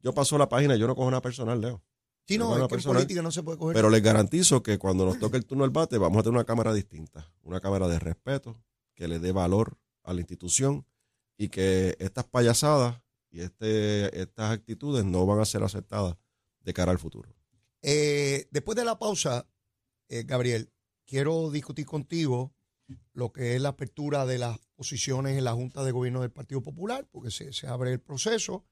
Yo 0.00 0.12
paso 0.12 0.36
la 0.36 0.50
página, 0.50 0.76
yo 0.76 0.86
no 0.86 0.94
cojo 0.94 1.08
una 1.08 1.22
personal, 1.22 1.62
Leo. 1.62 1.82
Sí, 2.28 2.36
no, 2.36 2.48
bueno, 2.48 2.64
es 2.64 2.68
que 2.68 2.74
en 2.74 2.76
personal, 2.76 2.96
política 2.98 3.22
no 3.22 3.30
se 3.30 3.42
puede 3.42 3.56
coger. 3.56 3.74
Pero 3.74 3.88
les 3.88 4.02
garantizo 4.02 4.62
que 4.62 4.78
cuando 4.78 5.06
nos 5.06 5.18
toque 5.18 5.38
el 5.38 5.46
turno 5.46 5.64
al 5.64 5.70
bate, 5.70 5.96
vamos 5.96 6.18
a 6.18 6.22
tener 6.24 6.34
una 6.34 6.44
cámara 6.44 6.74
distinta. 6.74 7.32
Una 7.42 7.58
cámara 7.58 7.88
de 7.88 7.98
respeto, 7.98 8.62
que 8.94 9.08
le 9.08 9.18
dé 9.18 9.32
valor 9.32 9.78
a 10.02 10.12
la 10.12 10.20
institución 10.20 10.84
y 11.38 11.48
que 11.48 11.96
estas 11.98 12.26
payasadas 12.26 13.00
y 13.30 13.40
este, 13.40 14.20
estas 14.20 14.50
actitudes 14.52 15.06
no 15.06 15.24
van 15.24 15.40
a 15.40 15.46
ser 15.46 15.62
aceptadas 15.62 16.16
de 16.60 16.74
cara 16.74 16.92
al 16.92 16.98
futuro. 16.98 17.34
Eh, 17.80 18.46
después 18.50 18.76
de 18.76 18.84
la 18.84 18.98
pausa, 18.98 19.48
Eh, 20.08 20.22
Gabriel, 20.24 20.70
quiero 21.06 21.50
discutir 21.50 21.86
contigo 21.86 22.52
lo 23.12 23.32
que 23.32 23.56
es 23.56 23.62
la 23.62 23.70
apertura 23.70 24.26
de 24.26 24.38
las 24.38 24.58
posiciones 24.74 25.36
en 25.36 25.44
la 25.44 25.52
Junta 25.52 25.82
de 25.84 25.92
Gobierno 25.92 26.20
del 26.20 26.30
Partido 26.30 26.62
Popular, 26.62 27.08
porque 27.10 27.30
se, 27.30 27.52
se 27.52 27.66
abre 27.66 27.92
el 27.92 28.00
proceso, 28.00 28.64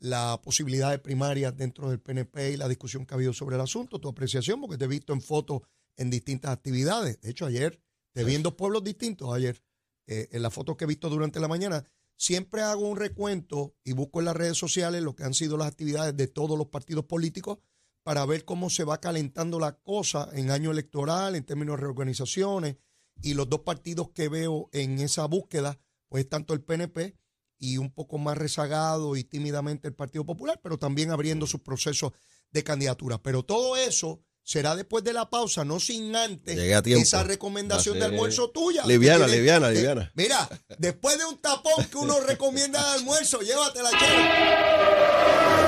la 0.00 0.40
posibilidad 0.42 0.90
de 0.90 0.98
primarias 0.98 1.56
dentro 1.56 1.90
del 1.90 2.00
PNP 2.00 2.52
y 2.52 2.56
la 2.56 2.68
discusión 2.68 3.04
que 3.04 3.14
ha 3.14 3.16
habido 3.16 3.32
sobre 3.32 3.56
el 3.56 3.62
asunto, 3.62 4.00
tu 4.00 4.08
apreciación, 4.08 4.60
porque 4.60 4.78
te 4.78 4.84
he 4.84 4.88
visto 4.88 5.12
en 5.12 5.20
fotos 5.20 5.62
en 5.96 6.10
distintas 6.10 6.52
actividades. 6.52 7.20
De 7.20 7.30
hecho, 7.30 7.46
ayer 7.46 7.80
te 8.12 8.24
vi 8.24 8.34
en 8.34 8.42
dos 8.42 8.54
pueblos 8.54 8.84
distintos, 8.84 9.32
ayer, 9.34 9.62
eh, 10.06 10.28
en 10.32 10.42
las 10.42 10.54
fotos 10.54 10.76
que 10.76 10.84
he 10.84 10.88
visto 10.88 11.08
durante 11.08 11.40
la 11.40 11.48
mañana. 11.48 11.84
Siempre 12.16 12.62
hago 12.62 12.88
un 12.88 12.96
recuento 12.96 13.76
y 13.84 13.92
busco 13.92 14.18
en 14.18 14.24
las 14.24 14.36
redes 14.36 14.56
sociales 14.56 15.02
lo 15.02 15.14
que 15.14 15.24
han 15.24 15.34
sido 15.34 15.56
las 15.56 15.68
actividades 15.68 16.16
de 16.16 16.26
todos 16.26 16.58
los 16.58 16.68
partidos 16.68 17.04
políticos 17.04 17.58
para 18.02 18.24
ver 18.24 18.44
cómo 18.44 18.70
se 18.70 18.84
va 18.84 19.00
calentando 19.00 19.60
la 19.60 19.78
cosa 19.78 20.28
en 20.32 20.50
año 20.50 20.70
electoral, 20.70 21.36
en 21.36 21.44
términos 21.44 21.76
de 21.76 21.82
reorganizaciones. 21.82 22.76
Y 23.22 23.34
los 23.34 23.48
dos 23.48 23.60
partidos 23.60 24.10
que 24.10 24.28
veo 24.28 24.68
en 24.72 24.98
esa 24.98 25.26
búsqueda, 25.26 25.78
pues 26.08 26.28
tanto 26.28 26.54
el 26.54 26.62
PNP 26.62 27.16
y 27.58 27.78
un 27.78 27.90
poco 27.90 28.18
más 28.18 28.38
rezagado 28.38 29.16
y 29.16 29.24
tímidamente 29.24 29.88
el 29.88 29.94
Partido 29.94 30.24
Popular, 30.24 30.60
pero 30.62 30.78
también 30.78 31.10
abriendo 31.10 31.46
sus 31.46 31.60
procesos 31.60 32.12
de 32.50 32.62
candidatura. 32.62 33.20
Pero 33.22 33.42
todo 33.42 33.76
eso 33.76 34.20
será 34.42 34.74
después 34.76 35.04
de 35.04 35.12
la 35.12 35.28
pausa, 35.28 35.64
no 35.64 35.78
sin 35.78 36.16
antes 36.16 36.56
esa 36.86 37.22
recomendación 37.22 37.98
de 37.98 38.06
almuerzo 38.06 38.50
tuya. 38.50 38.86
Liviana, 38.86 39.26
liviana, 39.26 39.70
liviana. 39.70 40.10
Mira, 40.14 40.48
después 40.78 41.18
de 41.18 41.26
un 41.26 41.38
tapón 41.38 41.84
que 41.84 41.98
uno 41.98 42.20
recomienda 42.20 42.82
de 42.82 42.98
almuerzo, 42.98 43.40
llévatela, 43.40 43.90
chévere. 43.90 45.67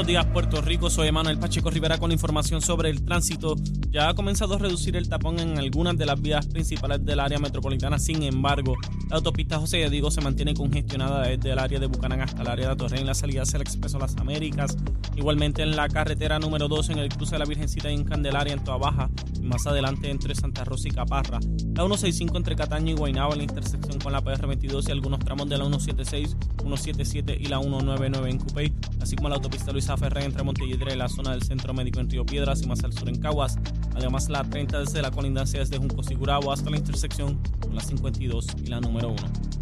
Buenos 0.00 0.08
días, 0.08 0.26
Puerto 0.32 0.62
Rico. 0.62 0.88
Soy 0.88 1.08
Emanuel 1.08 1.38
Pacheco 1.38 1.68
Rivera 1.68 1.98
con 1.98 2.10
información 2.10 2.62
sobre 2.62 2.88
el 2.88 3.04
tránsito. 3.04 3.54
Ya 3.90 4.08
ha 4.08 4.14
comenzado 4.14 4.54
a 4.54 4.58
reducir 4.58 4.96
el 4.96 5.10
tapón 5.10 5.38
en 5.38 5.58
algunas 5.58 5.94
de 5.98 6.06
las 6.06 6.18
vías 6.18 6.46
principales 6.46 7.04
del 7.04 7.20
área 7.20 7.38
metropolitana. 7.38 7.98
Sin 7.98 8.22
embargo, 8.22 8.76
la 9.10 9.16
autopista 9.16 9.58
José 9.58 9.90
Diego 9.90 10.10
se 10.10 10.22
mantiene 10.22 10.54
congestionada 10.54 11.28
desde 11.28 11.50
el 11.50 11.58
área 11.58 11.78
de 11.78 11.84
Bucanán 11.84 12.22
hasta 12.22 12.40
el 12.40 12.48
área 12.48 12.70
de 12.70 12.76
Torre 12.76 12.98
en 12.98 13.04
la 13.04 13.12
salida 13.12 13.42
hacia 13.42 13.58
el 13.58 13.62
Expreso 13.62 13.98
Las 13.98 14.16
Américas. 14.16 14.74
Igualmente 15.16 15.62
en 15.62 15.76
la 15.76 15.86
carretera 15.86 16.38
número 16.38 16.66
2 16.68 16.88
en 16.88 16.98
el 16.98 17.10
cruce 17.10 17.32
de 17.32 17.40
la 17.40 17.44
Virgencita 17.44 17.90
y 17.90 17.94
en 17.96 18.04
Candelaria 18.04 18.54
en 18.54 18.64
Toa 18.64 18.78
Baja. 18.78 19.10
Y 19.40 19.46
más 19.46 19.66
adelante 19.66 20.10
entre 20.10 20.34
Santa 20.34 20.64
Rosa 20.64 20.88
y 20.88 20.90
Caparra. 20.90 21.40
La 21.74 21.82
165 21.82 22.36
entre 22.36 22.56
Cataño 22.56 22.92
y 22.92 22.94
Guaynabo 22.94 23.32
en 23.32 23.38
la 23.38 23.44
intersección 23.44 23.98
con 23.98 24.12
la 24.12 24.22
PR22 24.22 24.88
y 24.88 24.92
algunos 24.92 25.20
tramos 25.20 25.48
de 25.48 25.56
la 25.56 25.64
176, 25.64 26.36
177 26.58 27.38
y 27.40 27.46
la 27.46 27.60
199 27.60 28.30
en 28.30 28.38
Cupey. 28.38 28.72
Así 29.00 29.16
como 29.16 29.28
la 29.28 29.36
autopista 29.36 29.72
Luisa 29.72 29.96
Ferrer 29.96 30.24
entre 30.24 30.42
Montelledre, 30.42 30.94
la 30.96 31.08
zona 31.08 31.32
del 31.32 31.42
Centro 31.42 31.72
Médico 31.72 32.00
en 32.00 32.10
Río 32.10 32.26
Piedras 32.26 32.62
y 32.62 32.66
más 32.66 32.84
al 32.84 32.92
sur 32.92 33.08
en 33.08 33.18
Caguas. 33.18 33.58
Además, 33.94 34.28
la 34.28 34.44
30 34.44 34.80
desde 34.80 35.02
la 35.02 35.10
colindancia 35.10 35.60
desde 35.60 35.78
Junco 35.78 36.02
Sigurabo 36.02 36.52
hasta 36.52 36.70
la 36.70 36.76
intersección 36.76 37.40
con 37.60 37.74
la 37.74 37.80
52 37.80 38.46
y 38.64 38.66
la 38.66 38.80
número 38.80 39.08
1. 39.08 39.18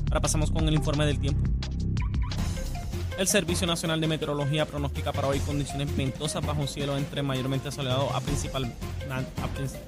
Ahora 0.08 0.20
pasamos 0.20 0.50
con 0.50 0.66
el 0.66 0.74
informe 0.74 1.06
del 1.06 1.18
tiempo. 1.18 1.42
El 3.18 3.26
Servicio 3.26 3.66
Nacional 3.66 4.00
de 4.00 4.06
Meteorología 4.06 4.64
pronostica 4.64 5.12
para 5.12 5.26
hoy 5.26 5.40
condiciones 5.40 5.94
ventosas 5.96 6.46
bajo 6.46 6.60
un 6.60 6.68
cielo 6.68 6.96
entre 6.96 7.20
mayormente 7.20 7.72
soleado 7.72 8.14
a, 8.14 8.20
principal, 8.20 8.72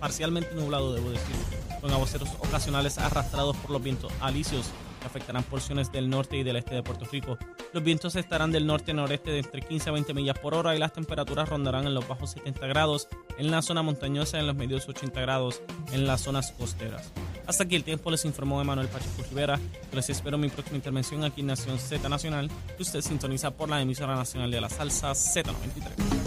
parcialmente 0.01 0.53
nublado, 0.57 0.93
debo 0.93 1.11
decir, 1.11 1.37
con 1.81 1.93
aguaceros 1.93 2.29
ocasionales 2.41 2.99
arrastrados 2.99 3.57
por 3.59 3.71
los 3.71 3.81
vientos 3.85 4.13
alisios 4.21 4.73
que 5.01 5.07
afectarán 5.07 5.45
porciones 5.45 5.93
del 5.93 6.11
norte 6.11 6.39
y 6.39 6.43
del 6.43 6.57
este 6.57 6.75
de 6.75 6.83
Puerto 6.83 7.05
Rico. 7.05 7.39
Los 7.73 7.85
vientos 7.85 8.17
estarán 8.17 8.51
del 8.51 8.67
norte-noreste 8.67 9.31
de 9.31 9.39
entre 9.39 9.63
15 9.63 9.91
a 9.91 9.93
20 9.93 10.13
millas 10.13 10.39
por 10.41 10.55
hora 10.55 10.75
y 10.75 10.81
las 10.81 10.93
temperaturas 10.93 11.49
rondarán 11.49 11.87
en 11.87 11.95
los 11.95 12.09
bajos 12.09 12.33
70 12.33 12.67
grados 12.67 13.07
en 13.39 13.53
la 13.53 13.63
zona 13.63 13.83
montañosa 13.83 14.41
en 14.41 14.49
los 14.49 14.57
medios 14.57 14.89
80 14.89 15.21
grados 15.21 15.63
en 15.93 16.05
las 16.05 16.23
zonas 16.23 16.51
costeras. 16.59 17.13
Hasta 17.51 17.65
aquí 17.65 17.75
el 17.75 17.83
tiempo 17.83 18.13
les 18.13 18.25
informó 18.25 18.61
Emanuel 18.61 18.87
Pacheco 18.87 19.25
Rivera. 19.29 19.59
Les 19.93 20.09
espero 20.09 20.39
mi 20.39 20.49
próxima 20.49 20.77
intervención 20.77 21.25
aquí 21.25 21.41
en 21.41 21.49
Nación 21.49 21.81
Z 21.81 22.09
Nacional, 22.09 22.49
que 22.77 22.83
usted 22.85 23.01
sintoniza 23.01 23.51
por 23.51 23.69
la 23.69 23.83
emisora 23.83 24.15
nacional 24.15 24.53
de 24.53 24.61
la 24.61 24.69
salsa 24.69 25.11
Z93. 25.11 26.20